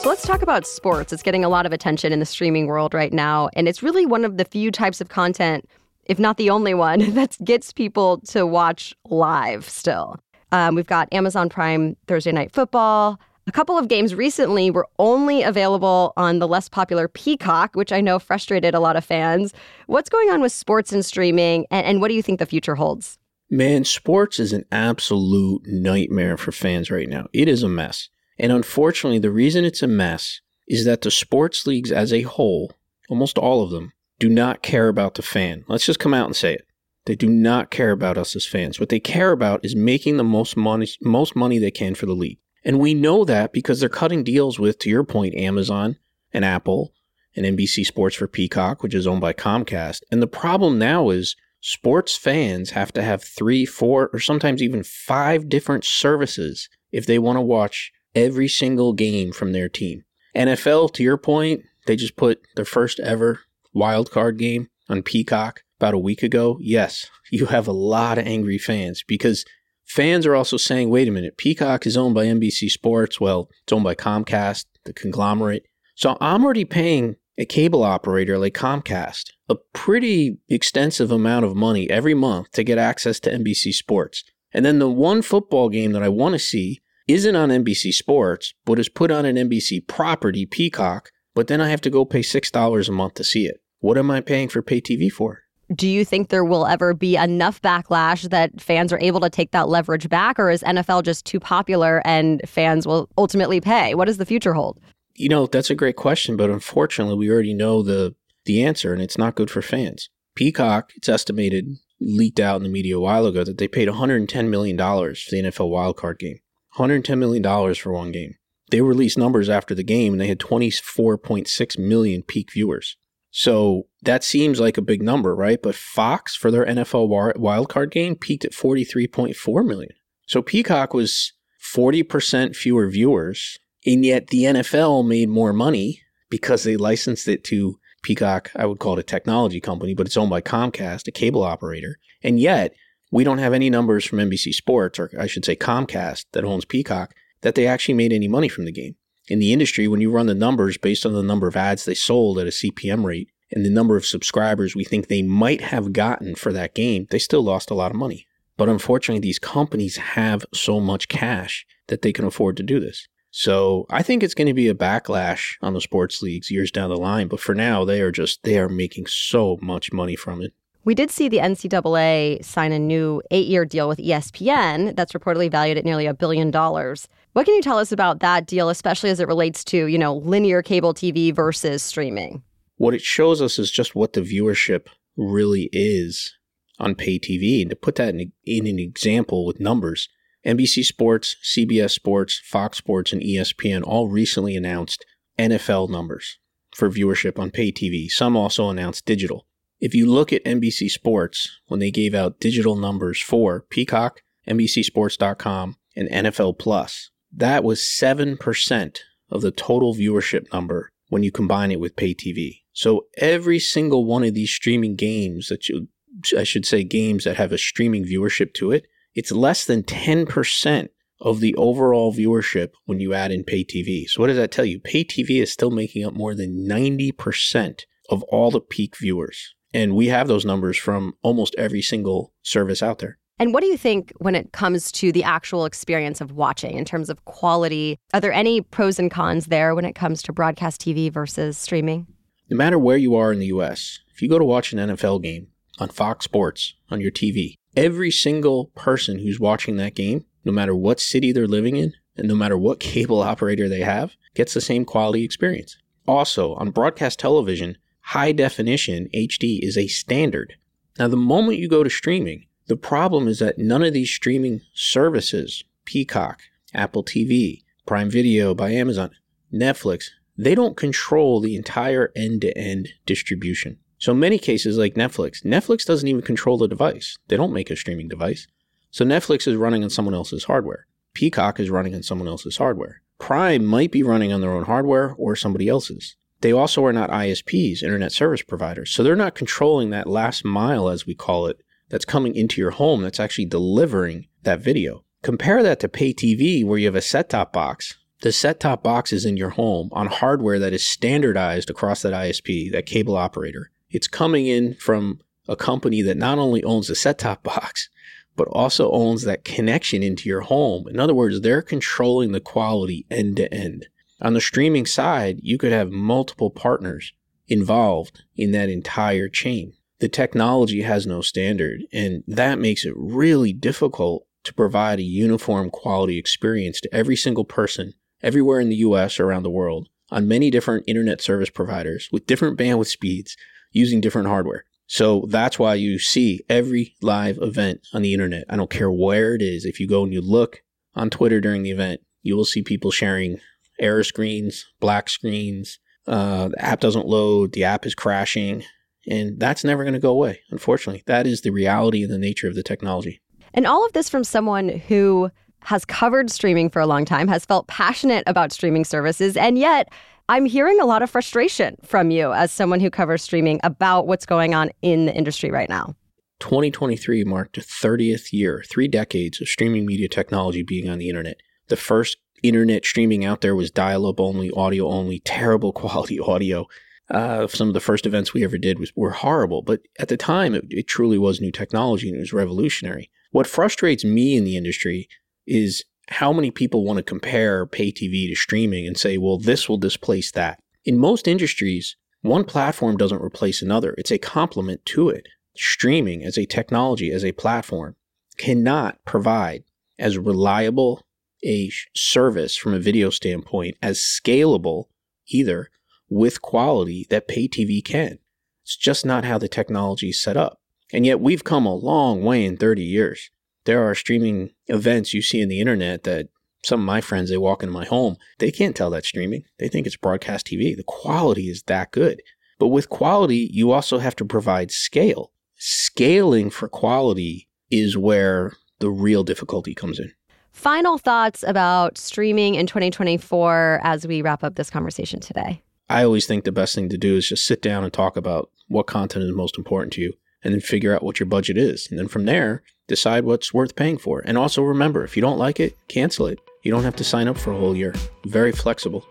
So 0.00 0.08
let's 0.08 0.26
talk 0.26 0.42
about 0.42 0.66
sports. 0.66 1.12
It's 1.12 1.22
getting 1.22 1.44
a 1.44 1.48
lot 1.48 1.66
of 1.66 1.72
attention 1.72 2.12
in 2.12 2.20
the 2.20 2.26
streaming 2.26 2.66
world 2.66 2.94
right 2.94 3.12
now, 3.12 3.50
and 3.54 3.68
it's 3.68 3.82
really 3.82 4.06
one 4.06 4.24
of 4.24 4.38
the 4.38 4.46
few 4.46 4.70
types 4.70 5.00
of 5.00 5.10
content, 5.10 5.68
if 6.06 6.18
not 6.18 6.38
the 6.38 6.48
only 6.50 6.74
one, 6.74 7.14
that 7.14 7.36
gets 7.44 7.72
people 7.72 8.18
to 8.28 8.46
watch 8.46 8.94
live 9.04 9.68
still. 9.68 10.16
Um, 10.52 10.74
we've 10.74 10.86
got 10.86 11.08
Amazon 11.12 11.48
Prime 11.48 11.96
Thursday 12.06 12.32
Night 12.32 12.50
Football. 12.52 13.20
A 13.46 13.52
couple 13.52 13.76
of 13.76 13.88
games 13.88 14.14
recently 14.14 14.70
were 14.70 14.86
only 14.98 15.42
available 15.42 16.12
on 16.16 16.38
the 16.38 16.46
less 16.46 16.68
popular 16.68 17.08
Peacock, 17.08 17.74
which 17.74 17.92
I 17.92 18.00
know 18.00 18.18
frustrated 18.18 18.74
a 18.74 18.80
lot 18.80 18.96
of 18.96 19.04
fans. 19.04 19.54
What's 19.86 20.10
going 20.10 20.30
on 20.30 20.40
with 20.40 20.52
sports 20.52 20.92
and 20.92 21.04
streaming, 21.04 21.66
and, 21.70 21.86
and 21.86 22.00
what 22.00 22.08
do 22.08 22.14
you 22.14 22.22
think 22.22 22.38
the 22.38 22.46
future 22.46 22.74
holds? 22.74 23.18
Man, 23.48 23.84
sports 23.84 24.38
is 24.38 24.52
an 24.52 24.64
absolute 24.70 25.62
nightmare 25.66 26.36
for 26.36 26.52
fans 26.52 26.90
right 26.90 27.08
now. 27.08 27.26
It 27.32 27.48
is 27.48 27.62
a 27.62 27.68
mess. 27.68 28.08
And 28.38 28.52
unfortunately, 28.52 29.18
the 29.18 29.32
reason 29.32 29.64
it's 29.64 29.82
a 29.82 29.88
mess 29.88 30.40
is 30.68 30.84
that 30.84 31.00
the 31.00 31.10
sports 31.10 31.66
leagues 31.66 31.90
as 31.90 32.12
a 32.12 32.22
whole, 32.22 32.72
almost 33.08 33.38
all 33.38 33.62
of 33.62 33.70
them, 33.70 33.92
do 34.20 34.28
not 34.28 34.62
care 34.62 34.88
about 34.88 35.14
the 35.14 35.22
fan. 35.22 35.64
Let's 35.66 35.86
just 35.86 35.98
come 35.98 36.14
out 36.14 36.26
and 36.26 36.36
say 36.36 36.54
it. 36.54 36.66
They 37.06 37.16
do 37.16 37.28
not 37.28 37.70
care 37.70 37.90
about 37.90 38.18
us 38.18 38.36
as 38.36 38.46
fans. 38.46 38.78
What 38.78 38.90
they 38.90 39.00
care 39.00 39.32
about 39.32 39.64
is 39.64 39.74
making 39.74 40.18
the 40.18 40.24
most 40.24 40.56
money 40.56 40.86
most 41.00 41.34
money 41.34 41.58
they 41.58 41.70
can 41.70 41.94
for 41.94 42.06
the 42.06 42.14
league. 42.14 42.38
And 42.64 42.78
we 42.78 42.94
know 42.94 43.24
that 43.24 43.52
because 43.52 43.80
they're 43.80 43.88
cutting 43.88 44.22
deals 44.22 44.58
with, 44.58 44.78
to 44.80 44.90
your 44.90 45.04
point, 45.04 45.34
Amazon 45.34 45.96
and 46.32 46.44
Apple 46.44 46.92
and 47.34 47.46
NBC 47.46 47.84
Sports 47.86 48.16
for 48.16 48.26
Peacock, 48.26 48.82
which 48.82 48.94
is 48.94 49.06
owned 49.06 49.20
by 49.20 49.32
Comcast. 49.32 50.00
And 50.10 50.22
the 50.22 50.26
problem 50.26 50.78
now 50.78 51.10
is 51.10 51.36
sports 51.60 52.16
fans 52.16 52.70
have 52.70 52.92
to 52.92 53.02
have 53.02 53.22
three, 53.22 53.64
four, 53.64 54.10
or 54.12 54.18
sometimes 54.18 54.62
even 54.62 54.82
five 54.82 55.48
different 55.48 55.84
services 55.84 56.68
if 56.92 57.06
they 57.06 57.18
want 57.18 57.36
to 57.36 57.42
watch 57.42 57.92
every 58.14 58.48
single 58.48 58.92
game 58.92 59.32
from 59.32 59.52
their 59.52 59.68
team. 59.68 60.04
NFL, 60.36 60.92
to 60.94 61.02
your 61.02 61.16
point, 61.16 61.62
they 61.86 61.96
just 61.96 62.16
put 62.16 62.42
their 62.56 62.64
first 62.64 63.00
ever 63.00 63.40
wild 63.72 64.10
card 64.10 64.38
game 64.38 64.68
on 64.88 65.02
Peacock 65.02 65.62
about 65.78 65.94
a 65.94 65.98
week 65.98 66.22
ago. 66.22 66.58
Yes, 66.60 67.08
you 67.30 67.46
have 67.46 67.66
a 67.66 67.72
lot 67.72 68.18
of 68.18 68.26
angry 68.26 68.58
fans 68.58 69.02
because 69.06 69.44
Fans 69.90 70.24
are 70.24 70.36
also 70.36 70.56
saying, 70.56 70.88
wait 70.88 71.08
a 71.08 71.10
minute, 71.10 71.36
Peacock 71.36 71.84
is 71.84 71.96
owned 71.96 72.14
by 72.14 72.24
NBC 72.24 72.70
Sports. 72.70 73.20
Well, 73.20 73.48
it's 73.64 73.72
owned 73.72 73.82
by 73.82 73.96
Comcast, 73.96 74.66
the 74.84 74.92
conglomerate. 74.92 75.64
So 75.96 76.16
I'm 76.20 76.44
already 76.44 76.64
paying 76.64 77.16
a 77.36 77.44
cable 77.44 77.82
operator 77.82 78.38
like 78.38 78.54
Comcast 78.54 79.30
a 79.48 79.56
pretty 79.72 80.38
extensive 80.48 81.10
amount 81.10 81.44
of 81.44 81.56
money 81.56 81.90
every 81.90 82.14
month 82.14 82.52
to 82.52 82.62
get 82.62 82.78
access 82.78 83.18
to 83.18 83.32
NBC 83.32 83.74
Sports. 83.74 84.22
And 84.52 84.64
then 84.64 84.78
the 84.78 84.88
one 84.88 85.22
football 85.22 85.68
game 85.68 85.90
that 85.90 86.04
I 86.04 86.08
want 86.08 86.34
to 86.34 86.38
see 86.38 86.80
isn't 87.08 87.34
on 87.34 87.48
NBC 87.48 87.92
Sports, 87.92 88.54
but 88.64 88.78
is 88.78 88.88
put 88.88 89.10
on 89.10 89.24
an 89.24 89.34
NBC 89.34 89.88
property, 89.88 90.46
Peacock, 90.46 91.10
but 91.34 91.48
then 91.48 91.60
I 91.60 91.68
have 91.68 91.80
to 91.80 91.90
go 91.90 92.04
pay 92.04 92.20
$6 92.20 92.88
a 92.88 92.92
month 92.92 93.14
to 93.14 93.24
see 93.24 93.46
it. 93.46 93.56
What 93.80 93.98
am 93.98 94.08
I 94.12 94.20
paying 94.20 94.50
for 94.50 94.62
pay 94.62 94.80
TV 94.80 95.10
for? 95.10 95.42
Do 95.74 95.88
you 95.88 96.04
think 96.04 96.28
there 96.28 96.44
will 96.44 96.66
ever 96.66 96.94
be 96.94 97.16
enough 97.16 97.62
backlash 97.62 98.28
that 98.30 98.60
fans 98.60 98.92
are 98.92 99.00
able 99.00 99.20
to 99.20 99.30
take 99.30 99.52
that 99.52 99.68
leverage 99.68 100.08
back, 100.08 100.38
or 100.38 100.50
is 100.50 100.62
NFL 100.62 101.04
just 101.04 101.24
too 101.24 101.40
popular 101.40 102.02
and 102.04 102.40
fans 102.46 102.86
will 102.86 103.08
ultimately 103.16 103.60
pay? 103.60 103.94
What 103.94 104.06
does 104.06 104.18
the 104.18 104.26
future 104.26 104.54
hold? 104.54 104.80
You 105.14 105.28
know, 105.28 105.46
that's 105.46 105.70
a 105.70 105.74
great 105.74 105.96
question, 105.96 106.36
but 106.36 106.50
unfortunately, 106.50 107.16
we 107.16 107.30
already 107.30 107.54
know 107.54 107.82
the 107.82 108.14
the 108.46 108.64
answer, 108.64 108.92
and 108.92 109.02
it's 109.02 109.18
not 109.18 109.34
good 109.34 109.50
for 109.50 109.62
fans. 109.62 110.08
Peacock, 110.34 110.92
it's 110.96 111.08
estimated, 111.08 111.76
leaked 112.00 112.40
out 112.40 112.56
in 112.56 112.62
the 112.62 112.68
media 112.68 112.96
a 112.96 113.00
while 113.00 113.26
ago 113.26 113.44
that 113.44 113.58
they 113.58 113.68
paid 113.68 113.88
110 113.88 114.50
million 114.50 114.76
dollars 114.76 115.22
for 115.22 115.30
the 115.30 115.42
NFL 115.42 115.70
wildcard 115.70 116.18
game. 116.18 116.38
110 116.76 117.18
million 117.18 117.42
dollars 117.42 117.78
for 117.78 117.92
one 117.92 118.12
game. 118.12 118.36
They 118.70 118.80
released 118.80 119.18
numbers 119.18 119.48
after 119.48 119.74
the 119.74 119.82
game, 119.82 120.14
and 120.14 120.20
they 120.20 120.28
had 120.28 120.38
24.6 120.38 121.78
million 121.78 122.22
peak 122.22 122.52
viewers. 122.52 122.96
So 123.30 123.86
that 124.02 124.24
seems 124.24 124.60
like 124.60 124.76
a 124.76 124.82
big 124.82 125.02
number, 125.02 125.34
right? 125.34 125.60
But 125.62 125.74
Fox 125.74 126.34
for 126.34 126.50
their 126.50 126.66
NFL 126.66 127.36
wildcard 127.36 127.90
game 127.90 128.16
peaked 128.16 128.44
at 128.44 128.52
43.4 128.52 129.66
million. 129.66 129.92
So 130.26 130.42
Peacock 130.42 130.94
was 130.94 131.32
40% 131.74 132.56
fewer 132.56 132.88
viewers, 132.88 133.58
and 133.86 134.04
yet 134.04 134.28
the 134.28 134.44
NFL 134.44 135.06
made 135.06 135.28
more 135.28 135.52
money 135.52 136.02
because 136.28 136.64
they 136.64 136.76
licensed 136.76 137.28
it 137.28 137.44
to 137.44 137.78
Peacock. 138.02 138.50
I 138.56 138.66
would 138.66 138.78
call 138.78 138.94
it 138.94 139.00
a 139.00 139.04
technology 139.04 139.60
company, 139.60 139.94
but 139.94 140.06
it's 140.06 140.16
owned 140.16 140.30
by 140.30 140.40
Comcast, 140.40 141.06
a 141.06 141.12
cable 141.12 141.42
operator. 141.42 141.96
And 142.22 142.40
yet 142.40 142.74
we 143.12 143.24
don't 143.24 143.38
have 143.38 143.52
any 143.52 143.70
numbers 143.70 144.04
from 144.04 144.18
NBC 144.18 144.54
Sports, 144.54 144.98
or 144.98 145.10
I 145.18 145.26
should 145.26 145.44
say 145.44 145.56
Comcast, 145.56 146.26
that 146.32 146.44
owns 146.44 146.64
Peacock, 146.64 147.14
that 147.42 147.54
they 147.54 147.66
actually 147.66 147.94
made 147.94 148.12
any 148.12 148.28
money 148.28 148.48
from 148.48 148.64
the 148.64 148.72
game 148.72 148.96
in 149.28 149.38
the 149.38 149.52
industry, 149.52 149.86
when 149.86 150.00
you 150.00 150.10
run 150.10 150.26
the 150.26 150.34
numbers 150.34 150.76
based 150.76 151.06
on 151.06 151.12
the 151.12 151.22
number 151.22 151.46
of 151.46 151.56
ads 151.56 151.84
they 151.84 151.94
sold 151.94 152.38
at 152.38 152.46
a 152.46 152.50
CPM 152.50 153.04
rate 153.04 153.30
and 153.52 153.64
the 153.64 153.70
number 153.70 153.96
of 153.96 154.06
subscribers 154.06 154.74
we 154.74 154.84
think 154.84 155.06
they 155.06 155.22
might 155.22 155.60
have 155.60 155.92
gotten 155.92 156.34
for 156.34 156.52
that 156.52 156.74
game, 156.74 157.06
they 157.10 157.18
still 157.18 157.42
lost 157.42 157.70
a 157.70 157.74
lot 157.74 157.90
of 157.90 157.96
money. 157.96 158.26
But 158.56 158.68
unfortunately, 158.68 159.20
these 159.20 159.38
companies 159.38 159.96
have 159.96 160.44
so 160.52 160.80
much 160.80 161.08
cash 161.08 161.66
that 161.86 162.02
they 162.02 162.12
can 162.12 162.24
afford 162.24 162.56
to 162.58 162.62
do 162.62 162.78
this. 162.78 163.08
So 163.30 163.86
I 163.90 164.02
think 164.02 164.22
it's 164.22 164.34
going 164.34 164.48
to 164.48 164.54
be 164.54 164.68
a 164.68 164.74
backlash 164.74 165.56
on 165.62 165.74
the 165.74 165.80
sports 165.80 166.20
leagues 166.20 166.50
years 166.50 166.70
down 166.70 166.90
the 166.90 166.96
line. 166.96 167.28
But 167.28 167.40
for 167.40 167.54
now, 167.54 167.84
they 167.84 168.00
are 168.00 168.10
just, 168.10 168.42
they 168.42 168.58
are 168.58 168.68
making 168.68 169.06
so 169.06 169.58
much 169.62 169.92
money 169.92 170.16
from 170.16 170.42
it. 170.42 170.52
We 170.84 170.94
did 170.94 171.10
see 171.10 171.28
the 171.28 171.38
NCAA 171.38 172.44
sign 172.44 172.72
a 172.72 172.78
new 172.78 173.22
eight 173.30 173.46
year 173.46 173.64
deal 173.64 173.88
with 173.88 173.98
ESPN 173.98 174.96
that's 174.96 175.12
reportedly 175.12 175.50
valued 175.50 175.78
at 175.78 175.84
nearly 175.84 176.06
a 176.06 176.14
billion 176.14 176.50
dollars. 176.50 177.06
What 177.32 177.46
can 177.46 177.54
you 177.54 177.62
tell 177.62 177.78
us 177.78 177.92
about 177.92 178.20
that 178.20 178.46
deal, 178.46 178.68
especially 178.68 179.10
as 179.10 179.20
it 179.20 179.28
relates 179.28 179.62
to, 179.64 179.86
you 179.86 179.98
know, 179.98 180.16
linear 180.16 180.62
cable 180.62 180.92
TV 180.92 181.32
versus 181.32 181.80
streaming? 181.82 182.42
What 182.76 182.94
it 182.94 183.02
shows 183.02 183.40
us 183.40 183.58
is 183.58 183.70
just 183.70 183.94
what 183.94 184.14
the 184.14 184.20
viewership 184.20 184.88
really 185.16 185.68
is 185.72 186.34
on 186.80 186.96
pay 186.96 187.20
TV. 187.20 187.60
And 187.60 187.70
to 187.70 187.76
put 187.76 187.94
that 187.96 188.14
in, 188.14 188.32
in 188.44 188.66
an 188.66 188.80
example 188.80 189.46
with 189.46 189.60
numbers, 189.60 190.08
NBC 190.44 190.84
Sports, 190.84 191.36
CBS 191.44 191.92
Sports, 191.92 192.40
Fox 192.44 192.78
Sports, 192.78 193.12
and 193.12 193.22
ESPN 193.22 193.82
all 193.84 194.08
recently 194.08 194.56
announced 194.56 195.04
NFL 195.38 195.88
numbers 195.88 196.38
for 196.74 196.90
viewership 196.90 197.38
on 197.38 197.50
pay 197.50 197.70
TV. 197.70 198.10
Some 198.10 198.36
also 198.36 198.70
announced 198.70 199.04
digital. 199.04 199.46
If 199.78 199.94
you 199.94 200.06
look 200.06 200.32
at 200.32 200.44
NBC 200.44 200.90
Sports, 200.90 201.60
when 201.68 201.78
they 201.78 201.90
gave 201.90 202.14
out 202.14 202.40
digital 202.40 202.74
numbers 202.74 203.20
for 203.20 203.66
Peacock, 203.70 204.22
NBCSports.com, 204.48 205.76
and 205.96 206.08
NFL 206.08 206.58
Plus, 206.58 207.10
that 207.32 207.64
was 207.64 207.80
7% 207.80 208.98
of 209.30 209.42
the 209.42 209.50
total 209.50 209.94
viewership 209.94 210.52
number 210.52 210.90
when 211.08 211.22
you 211.22 211.30
combine 211.30 211.70
it 211.70 211.80
with 211.80 211.96
pay 211.96 212.14
TV. 212.14 212.62
So 212.72 213.06
every 213.18 213.58
single 213.58 214.04
one 214.04 214.24
of 214.24 214.34
these 214.34 214.50
streaming 214.50 214.96
games 214.96 215.48
that 215.48 215.68
you, 215.68 215.88
I 216.36 216.44
should 216.44 216.66
say, 216.66 216.84
games 216.84 217.24
that 217.24 217.36
have 217.36 217.52
a 217.52 217.58
streaming 217.58 218.04
viewership 218.04 218.54
to 218.54 218.72
it, 218.72 218.86
it's 219.14 219.32
less 219.32 219.64
than 219.64 219.82
10% 219.82 220.88
of 221.20 221.40
the 221.40 221.54
overall 221.56 222.14
viewership 222.14 222.70
when 222.86 223.00
you 223.00 223.12
add 223.12 223.30
in 223.30 223.44
pay 223.44 223.64
TV. 223.64 224.08
So 224.08 224.20
what 224.20 224.28
does 224.28 224.36
that 224.36 224.50
tell 224.50 224.64
you? 224.64 224.80
Pay 224.80 225.04
TV 225.04 225.42
is 225.42 225.52
still 225.52 225.70
making 225.70 226.04
up 226.04 226.14
more 226.14 226.34
than 226.34 226.66
90% 226.66 227.82
of 228.08 228.22
all 228.24 228.50
the 228.50 228.60
peak 228.60 228.96
viewers. 228.96 229.54
And 229.72 229.94
we 229.94 230.08
have 230.08 230.26
those 230.26 230.44
numbers 230.44 230.76
from 230.76 231.14
almost 231.22 231.54
every 231.56 231.82
single 231.82 232.32
service 232.42 232.82
out 232.82 232.98
there. 232.98 233.18
And 233.40 233.54
what 233.54 233.62
do 233.62 233.68
you 233.68 233.78
think 233.78 234.12
when 234.18 234.34
it 234.34 234.52
comes 234.52 234.92
to 234.92 235.12
the 235.12 235.24
actual 235.24 235.64
experience 235.64 236.20
of 236.20 236.32
watching 236.32 236.76
in 236.76 236.84
terms 236.84 237.08
of 237.08 237.24
quality? 237.24 237.98
Are 238.12 238.20
there 238.20 238.34
any 238.34 238.60
pros 238.60 238.98
and 238.98 239.10
cons 239.10 239.46
there 239.46 239.74
when 239.74 239.86
it 239.86 239.94
comes 239.94 240.22
to 240.24 240.32
broadcast 240.32 240.82
TV 240.82 241.10
versus 241.10 241.56
streaming? 241.56 242.06
No 242.50 242.58
matter 242.58 242.78
where 242.78 242.98
you 242.98 243.14
are 243.16 243.32
in 243.32 243.38
the 243.38 243.46
US, 243.46 244.00
if 244.12 244.20
you 244.20 244.28
go 244.28 244.38
to 244.38 244.44
watch 244.44 244.74
an 244.74 244.78
NFL 244.78 245.22
game 245.22 245.46
on 245.78 245.88
Fox 245.88 246.26
Sports 246.26 246.74
on 246.90 247.00
your 247.00 247.10
TV, 247.10 247.54
every 247.74 248.10
single 248.10 248.66
person 248.74 249.20
who's 249.20 249.40
watching 249.40 249.78
that 249.78 249.94
game, 249.94 250.26
no 250.44 250.52
matter 250.52 250.74
what 250.74 251.00
city 251.00 251.32
they're 251.32 251.48
living 251.48 251.76
in, 251.76 251.94
and 252.16 252.28
no 252.28 252.34
matter 252.34 252.58
what 252.58 252.78
cable 252.80 253.22
operator 253.22 253.70
they 253.70 253.80
have, 253.80 254.16
gets 254.34 254.52
the 254.52 254.60
same 254.60 254.84
quality 254.84 255.24
experience. 255.24 255.78
Also, 256.06 256.52
on 256.56 256.72
broadcast 256.72 257.18
television, 257.18 257.78
high 258.02 258.32
definition 258.32 259.08
HD 259.14 259.60
is 259.62 259.78
a 259.78 259.86
standard. 259.86 260.56
Now, 260.98 261.08
the 261.08 261.16
moment 261.16 261.58
you 261.58 261.68
go 261.68 261.82
to 261.82 261.88
streaming, 261.88 262.44
the 262.70 262.76
problem 262.76 263.26
is 263.26 263.40
that 263.40 263.58
none 263.58 263.82
of 263.82 263.92
these 263.92 264.10
streaming 264.10 264.60
services, 264.74 265.64
Peacock, 265.86 266.42
Apple 266.72 267.02
TV, 267.02 267.64
Prime 267.84 268.08
Video 268.08 268.54
by 268.54 268.70
Amazon, 268.70 269.10
Netflix, 269.52 270.10
they 270.38 270.54
don't 270.54 270.76
control 270.76 271.40
the 271.40 271.56
entire 271.56 272.12
end 272.14 272.42
to 272.42 272.56
end 272.56 272.90
distribution. 273.06 273.78
So, 273.98 274.12
in 274.12 274.20
many 274.20 274.38
cases, 274.38 274.78
like 274.78 274.94
Netflix, 274.94 275.44
Netflix 275.44 275.84
doesn't 275.84 276.06
even 276.06 276.22
control 276.22 276.58
the 276.58 276.68
device. 276.68 277.18
They 277.26 277.36
don't 277.36 277.52
make 277.52 277.72
a 277.72 277.76
streaming 277.76 278.06
device. 278.06 278.46
So, 278.92 279.04
Netflix 279.04 279.48
is 279.48 279.56
running 279.56 279.82
on 279.82 279.90
someone 279.90 280.14
else's 280.14 280.44
hardware. 280.44 280.86
Peacock 281.12 281.58
is 281.58 281.70
running 281.70 281.96
on 281.96 282.04
someone 282.04 282.28
else's 282.28 282.58
hardware. 282.58 283.02
Prime 283.18 283.66
might 283.66 283.90
be 283.90 284.04
running 284.04 284.32
on 284.32 284.42
their 284.42 284.52
own 284.52 284.66
hardware 284.66 285.16
or 285.18 285.34
somebody 285.34 285.68
else's. 285.68 286.14
They 286.40 286.52
also 286.52 286.84
are 286.84 286.92
not 286.92 287.10
ISPs, 287.10 287.82
internet 287.82 288.12
service 288.12 288.42
providers. 288.42 288.92
So, 288.92 289.02
they're 289.02 289.16
not 289.16 289.34
controlling 289.34 289.90
that 289.90 290.06
last 290.06 290.44
mile, 290.44 290.88
as 290.88 291.04
we 291.04 291.16
call 291.16 291.48
it, 291.48 291.60
that's 291.90 292.04
coming 292.04 292.34
into 292.34 292.60
your 292.60 292.70
home 292.70 293.02
that's 293.02 293.20
actually 293.20 293.44
delivering 293.44 294.26
that 294.44 294.60
video. 294.60 295.04
Compare 295.22 295.62
that 295.62 295.80
to 295.80 295.88
pay 295.88 296.14
TV 296.14 296.64
where 296.64 296.78
you 296.78 296.86
have 296.86 296.94
a 296.94 297.02
set 297.02 297.28
top 297.28 297.52
box. 297.52 297.98
The 298.22 298.32
set 298.32 298.60
top 298.60 298.82
box 298.82 299.12
is 299.12 299.26
in 299.26 299.36
your 299.36 299.50
home 299.50 299.90
on 299.92 300.06
hardware 300.06 300.58
that 300.58 300.72
is 300.72 300.88
standardized 300.88 301.68
across 301.68 302.02
that 302.02 302.14
ISP, 302.14 302.72
that 302.72 302.86
cable 302.86 303.16
operator. 303.16 303.70
It's 303.90 304.08
coming 304.08 304.46
in 304.46 304.74
from 304.74 305.20
a 305.48 305.56
company 305.56 306.00
that 306.02 306.16
not 306.16 306.38
only 306.38 306.62
owns 306.64 306.88
the 306.88 306.94
set 306.94 307.18
top 307.18 307.42
box, 307.42 307.90
but 308.36 308.48
also 308.48 308.90
owns 308.92 309.24
that 309.24 309.44
connection 309.44 310.02
into 310.02 310.28
your 310.28 310.42
home. 310.42 310.86
In 310.88 311.00
other 311.00 311.14
words, 311.14 311.40
they're 311.40 311.60
controlling 311.60 312.32
the 312.32 312.40
quality 312.40 313.04
end 313.10 313.36
to 313.36 313.52
end. 313.52 313.88
On 314.22 314.34
the 314.34 314.40
streaming 314.40 314.86
side, 314.86 315.40
you 315.42 315.58
could 315.58 315.72
have 315.72 315.90
multiple 315.90 316.50
partners 316.50 317.12
involved 317.48 318.22
in 318.36 318.52
that 318.52 318.68
entire 318.68 319.28
chain 319.28 319.72
the 320.00 320.08
technology 320.08 320.82
has 320.82 321.06
no 321.06 321.20
standard. 321.20 321.82
And 321.92 322.24
that 322.26 322.58
makes 322.58 322.84
it 322.84 322.94
really 322.96 323.52
difficult 323.52 324.26
to 324.44 324.54
provide 324.54 324.98
a 324.98 325.04
uniform 325.04 325.70
quality 325.70 326.18
experience 326.18 326.80
to 326.80 326.94
every 326.94 327.16
single 327.16 327.44
person 327.44 327.94
everywhere 328.22 328.60
in 328.60 328.68
the 328.68 328.76
US 328.76 329.20
or 329.20 329.26
around 329.26 329.42
the 329.42 329.50
world 329.50 329.88
on 330.10 330.26
many 330.28 330.50
different 330.50 330.84
internet 330.86 331.20
service 331.20 331.50
providers 331.50 332.08
with 332.10 332.26
different 332.26 332.58
bandwidth 332.58 332.88
speeds 332.88 333.36
using 333.72 334.00
different 334.00 334.28
hardware. 334.28 334.64
So 334.86 335.26
that's 335.28 335.58
why 335.58 335.74
you 335.74 335.98
see 335.98 336.40
every 336.48 336.96
live 337.00 337.38
event 337.40 337.86
on 337.92 338.02
the 338.02 338.12
internet. 338.12 338.44
I 338.48 338.56
don't 338.56 338.70
care 338.70 338.90
where 338.90 339.34
it 339.34 339.42
is. 339.42 339.64
If 339.64 339.78
you 339.78 339.86
go 339.86 340.02
and 340.02 340.12
you 340.12 340.20
look 340.20 340.62
on 340.94 341.10
Twitter 341.10 341.40
during 341.40 341.62
the 341.62 341.70
event, 341.70 342.00
you 342.22 342.36
will 342.36 342.44
see 342.44 342.62
people 342.62 342.90
sharing 342.90 343.38
error 343.78 344.02
screens, 344.02 344.66
black 344.80 345.08
screens. 345.08 345.78
Uh, 346.08 346.48
the 346.48 346.64
app 346.64 346.80
doesn't 346.80 347.06
load. 347.06 347.52
The 347.52 347.64
app 347.64 347.86
is 347.86 347.94
crashing. 347.94 348.64
And 349.10 349.38
that's 349.38 349.64
never 349.64 349.84
going 349.84 349.94
to 349.94 350.00
go 350.00 350.10
away, 350.10 350.40
unfortunately. 350.50 351.02
That 351.06 351.26
is 351.26 351.42
the 351.42 351.50
reality 351.50 352.02
and 352.02 352.12
the 352.12 352.18
nature 352.18 352.48
of 352.48 352.54
the 352.54 352.62
technology. 352.62 353.20
And 353.52 353.66
all 353.66 353.84
of 353.84 353.92
this 353.92 354.08
from 354.08 354.24
someone 354.24 354.68
who 354.68 355.30
has 355.62 355.84
covered 355.84 356.30
streaming 356.30 356.70
for 356.70 356.80
a 356.80 356.86
long 356.86 357.04
time, 357.04 357.28
has 357.28 357.44
felt 357.44 357.66
passionate 357.66 358.24
about 358.26 358.52
streaming 358.52 358.84
services, 358.84 359.36
and 359.36 359.58
yet 359.58 359.92
I'm 360.28 360.46
hearing 360.46 360.80
a 360.80 360.86
lot 360.86 361.02
of 361.02 361.10
frustration 361.10 361.76
from 361.84 362.10
you 362.10 362.32
as 362.32 362.52
someone 362.52 362.80
who 362.80 362.88
covers 362.88 363.22
streaming 363.22 363.60
about 363.64 364.06
what's 364.06 364.24
going 364.24 364.54
on 364.54 364.70
in 364.80 365.06
the 365.06 365.14
industry 365.14 365.50
right 365.50 365.68
now. 365.68 365.96
2023 366.38 367.24
marked 367.24 367.56
the 367.56 367.62
30th 367.62 368.32
year, 368.32 368.64
three 368.70 368.88
decades 368.88 369.40
of 369.40 369.48
streaming 369.48 369.84
media 369.84 370.08
technology 370.08 370.62
being 370.62 370.88
on 370.88 370.98
the 370.98 371.08
internet. 371.08 371.36
The 371.68 371.76
first 371.76 372.16
internet 372.42 372.84
streaming 372.84 373.24
out 373.24 373.42
there 373.42 373.54
was 373.54 373.70
dial 373.70 374.06
up 374.06 374.20
only, 374.20 374.50
audio 374.52 374.88
only, 374.88 375.20
terrible 375.20 375.72
quality 375.74 376.18
audio. 376.18 376.66
Uh, 377.10 377.48
some 377.48 377.68
of 377.68 377.74
the 377.74 377.80
first 377.80 378.06
events 378.06 378.32
we 378.32 378.44
ever 378.44 378.56
did 378.56 378.78
was, 378.78 378.92
were 378.94 379.10
horrible, 379.10 379.62
but 379.62 379.80
at 379.98 380.08
the 380.08 380.16
time 380.16 380.54
it, 380.54 380.64
it 380.70 380.86
truly 380.86 381.18
was 381.18 381.40
new 381.40 381.50
technology 381.50 382.08
and 382.08 382.16
it 382.16 382.20
was 382.20 382.32
revolutionary. 382.32 383.10
What 383.32 383.46
frustrates 383.46 384.04
me 384.04 384.36
in 384.36 384.44
the 384.44 384.56
industry 384.56 385.08
is 385.46 385.84
how 386.08 386.32
many 386.32 386.50
people 386.50 386.84
want 386.84 386.98
to 386.98 387.02
compare 387.02 387.66
pay 387.66 387.90
TV 387.92 388.28
to 388.28 388.34
streaming 388.36 388.86
and 388.86 388.96
say, 388.96 389.18
well, 389.18 389.38
this 389.38 389.68
will 389.68 389.78
displace 389.78 390.30
that. 390.32 390.60
In 390.84 390.98
most 390.98 391.26
industries, 391.26 391.96
one 392.22 392.44
platform 392.44 392.96
doesn't 392.96 393.22
replace 393.22 393.62
another, 393.62 393.94
it's 393.98 394.12
a 394.12 394.18
complement 394.18 394.84
to 394.86 395.08
it. 395.08 395.26
Streaming 395.56 396.22
as 396.24 396.38
a 396.38 396.46
technology, 396.46 397.10
as 397.10 397.24
a 397.24 397.32
platform, 397.32 397.96
cannot 398.36 398.98
provide 399.04 399.64
as 399.98 400.16
reliable 400.16 401.04
a 401.44 401.70
service 401.94 402.56
from 402.56 402.74
a 402.74 402.78
video 402.78 403.10
standpoint, 403.10 403.76
as 403.82 403.98
scalable 403.98 404.84
either 405.28 405.70
with 406.10 406.42
quality 406.42 407.06
that 407.08 407.28
pay 407.28 407.48
TV 407.48 407.82
can. 407.82 408.18
It's 408.64 408.76
just 408.76 409.06
not 409.06 409.24
how 409.24 409.38
the 409.38 409.48
technology 409.48 410.10
is 410.10 410.20
set 410.20 410.36
up. 410.36 410.60
And 410.92 411.06
yet 411.06 411.20
we've 411.20 411.44
come 411.44 411.66
a 411.66 411.74
long 411.74 412.22
way 412.22 412.44
in 412.44 412.56
30 412.56 412.82
years. 412.82 413.30
There 413.64 413.88
are 413.88 413.94
streaming 413.94 414.50
events 414.66 415.14
you 415.14 415.22
see 415.22 415.40
in 415.40 415.48
the 415.48 415.60
internet 415.60 416.02
that 416.02 416.28
some 416.64 416.80
of 416.80 416.86
my 416.86 417.00
friends, 417.00 417.30
they 417.30 417.38
walk 417.38 417.62
into 417.62 417.72
my 417.72 417.84
home, 417.84 418.16
they 418.38 418.50
can't 418.50 418.76
tell 418.76 418.90
that 418.90 419.04
streaming. 419.04 419.44
They 419.58 419.68
think 419.68 419.86
it's 419.86 419.96
broadcast 419.96 420.46
TV. 420.46 420.76
The 420.76 420.82
quality 420.82 421.48
is 421.48 421.62
that 421.64 421.90
good. 421.92 422.20
But 422.58 422.68
with 422.68 422.90
quality, 422.90 423.48
you 423.52 423.70
also 423.70 423.98
have 423.98 424.16
to 424.16 424.24
provide 424.24 424.70
scale. 424.70 425.32
Scaling 425.56 426.50
for 426.50 426.68
quality 426.68 427.48
is 427.70 427.96
where 427.96 428.52
the 428.80 428.90
real 428.90 429.22
difficulty 429.22 429.74
comes 429.74 429.98
in. 429.98 430.12
Final 430.52 430.98
thoughts 430.98 431.44
about 431.46 431.96
streaming 431.96 432.56
in 432.56 432.66
2024 432.66 433.80
as 433.82 434.06
we 434.06 434.20
wrap 434.20 434.42
up 434.42 434.56
this 434.56 434.68
conversation 434.68 435.20
today. 435.20 435.62
I 435.90 436.04
always 436.04 436.24
think 436.24 436.44
the 436.44 436.52
best 436.52 436.76
thing 436.76 436.88
to 436.90 436.96
do 436.96 437.16
is 437.16 437.28
just 437.28 437.44
sit 437.44 437.60
down 437.60 437.82
and 437.82 437.92
talk 437.92 438.16
about 438.16 438.48
what 438.68 438.86
content 438.86 439.24
is 439.24 439.32
most 439.32 439.58
important 439.58 439.92
to 439.94 440.00
you 440.00 440.12
and 440.44 440.54
then 440.54 440.60
figure 440.60 440.94
out 440.94 441.02
what 441.02 441.18
your 441.18 441.26
budget 441.26 441.58
is. 441.58 441.88
And 441.90 441.98
then 441.98 442.06
from 442.06 442.26
there, 442.26 442.62
decide 442.86 443.24
what's 443.24 443.52
worth 443.52 443.74
paying 443.74 443.98
for. 443.98 444.22
And 444.24 444.38
also 444.38 444.62
remember, 444.62 445.02
if 445.02 445.16
you 445.16 445.20
don't 445.20 445.36
like 445.36 445.58
it, 445.58 445.76
cancel 445.88 446.28
it. 446.28 446.38
You 446.62 446.70
don't 446.70 446.84
have 446.84 446.94
to 446.94 447.02
sign 447.02 447.26
up 447.26 447.36
for 447.36 447.50
a 447.50 447.56
whole 447.56 447.74
year. 447.74 447.92
Very 448.24 448.52
flexible. 448.52 449.04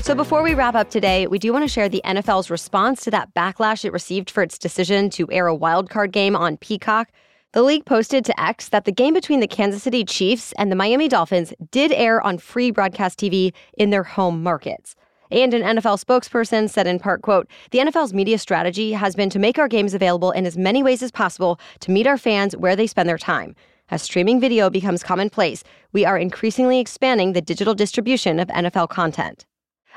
So 0.00 0.14
before 0.14 0.42
we 0.42 0.54
wrap 0.54 0.76
up 0.76 0.88
today, 0.88 1.26
we 1.26 1.38
do 1.38 1.52
want 1.52 1.64
to 1.64 1.68
share 1.68 1.90
the 1.90 2.00
NFL's 2.02 2.48
response 2.48 3.04
to 3.04 3.10
that 3.10 3.34
backlash 3.34 3.84
it 3.84 3.92
received 3.92 4.30
for 4.30 4.42
its 4.42 4.58
decision 4.58 5.10
to 5.10 5.30
air 5.30 5.46
a 5.46 5.54
wildcard 5.54 6.10
game 6.10 6.36
on 6.36 6.56
Peacock. 6.56 7.10
The 7.52 7.62
league 7.62 7.84
posted 7.84 8.24
to 8.24 8.40
X 8.40 8.70
that 8.70 8.86
the 8.86 8.92
game 8.92 9.12
between 9.12 9.40
the 9.40 9.46
Kansas 9.46 9.82
City 9.82 10.06
Chiefs 10.06 10.54
and 10.56 10.72
the 10.72 10.76
Miami 10.76 11.06
Dolphins 11.06 11.52
did 11.70 11.92
air 11.92 12.18
on 12.22 12.38
free 12.38 12.70
broadcast 12.70 13.18
TV 13.18 13.52
in 13.76 13.90
their 13.90 14.04
home 14.04 14.42
markets. 14.42 14.96
And 15.30 15.52
an 15.52 15.76
NFL 15.76 16.02
spokesperson 16.02 16.70
said 16.70 16.86
in 16.86 16.98
part, 16.98 17.20
quote, 17.20 17.46
the 17.70 17.80
NFL's 17.80 18.14
media 18.14 18.38
strategy 18.38 18.92
has 18.92 19.14
been 19.14 19.28
to 19.28 19.38
make 19.38 19.58
our 19.58 19.68
games 19.68 19.92
available 19.92 20.30
in 20.30 20.46
as 20.46 20.56
many 20.56 20.82
ways 20.82 21.02
as 21.02 21.10
possible 21.10 21.60
to 21.80 21.90
meet 21.90 22.06
our 22.06 22.16
fans 22.16 22.56
where 22.56 22.74
they 22.74 22.86
spend 22.86 23.06
their 23.06 23.18
time. 23.18 23.54
As 23.90 24.00
streaming 24.00 24.40
video 24.40 24.70
becomes 24.70 25.02
commonplace, 25.02 25.62
we 25.92 26.06
are 26.06 26.16
increasingly 26.16 26.80
expanding 26.80 27.34
the 27.34 27.42
digital 27.42 27.74
distribution 27.74 28.40
of 28.40 28.48
NFL 28.48 28.88
content. 28.88 29.44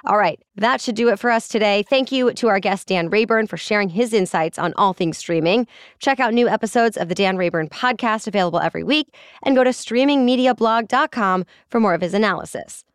All 0.08 0.18
right, 0.20 0.40
that 0.58 0.82
should 0.82 0.96
do 0.96 1.10
it 1.10 1.18
for 1.18 1.32
us 1.32 1.48
today. 1.48 1.84
Thank 1.90 2.12
you 2.12 2.32
to 2.34 2.48
our 2.48 2.60
guest, 2.60 2.88
Dan 2.90 3.10
Rayburn, 3.10 3.48
for 3.48 3.58
sharing 3.58 3.90
his 3.90 4.14
insights 4.14 4.60
on 4.60 4.72
all 4.78 4.94
things 4.94 5.18
streaming. 5.18 5.66
Check 5.98 6.20
out 6.20 6.32
new 6.32 6.48
episodes 6.48 6.96
of 6.96 7.10
the 7.10 7.16
Dan 7.16 7.38
Rayburn 7.38 7.70
podcast 7.70 8.28
available 8.28 8.60
every 8.60 8.84
week 8.84 9.16
and 9.42 9.56
go 9.56 9.64
to 9.64 9.72
streamingmediablog.com 9.72 11.46
for 11.70 11.80
more 11.80 11.96
of 11.96 12.02
his 12.02 12.14
analysis. 12.14 12.86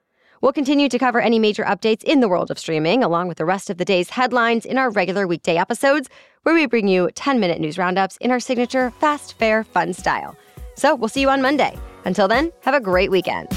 We'll 0.40 0.52
continue 0.52 0.88
to 0.88 0.98
cover 1.00 1.20
any 1.20 1.40
major 1.40 1.64
updates 1.64 2.04
in 2.04 2.20
the 2.20 2.28
world 2.28 2.48
of 2.48 2.60
streaming, 2.60 3.02
along 3.02 3.26
with 3.26 3.38
the 3.38 3.44
rest 3.44 3.70
of 3.70 3.78
the 3.78 3.84
day's 3.84 4.10
headlines 4.10 4.64
in 4.64 4.78
our 4.78 4.90
regular 4.90 5.26
weekday 5.26 5.56
episodes, 5.56 6.08
where 6.44 6.54
we 6.54 6.66
bring 6.66 6.86
you 6.86 7.10
10 7.16 7.40
minute 7.40 7.60
news 7.60 7.76
roundups 7.76 8.18
in 8.18 8.30
our 8.30 8.40
signature 8.40 8.92
fast, 9.00 9.36
fair, 9.36 9.64
fun 9.64 9.92
style. 9.92 10.36
So 10.76 10.94
we'll 10.94 11.08
see 11.08 11.22
you 11.22 11.28
on 11.28 11.42
Monday. 11.42 11.76
Until 12.04 12.28
then, 12.28 12.52
have 12.60 12.74
a 12.74 12.80
great 12.80 13.10
weekend. 13.10 13.48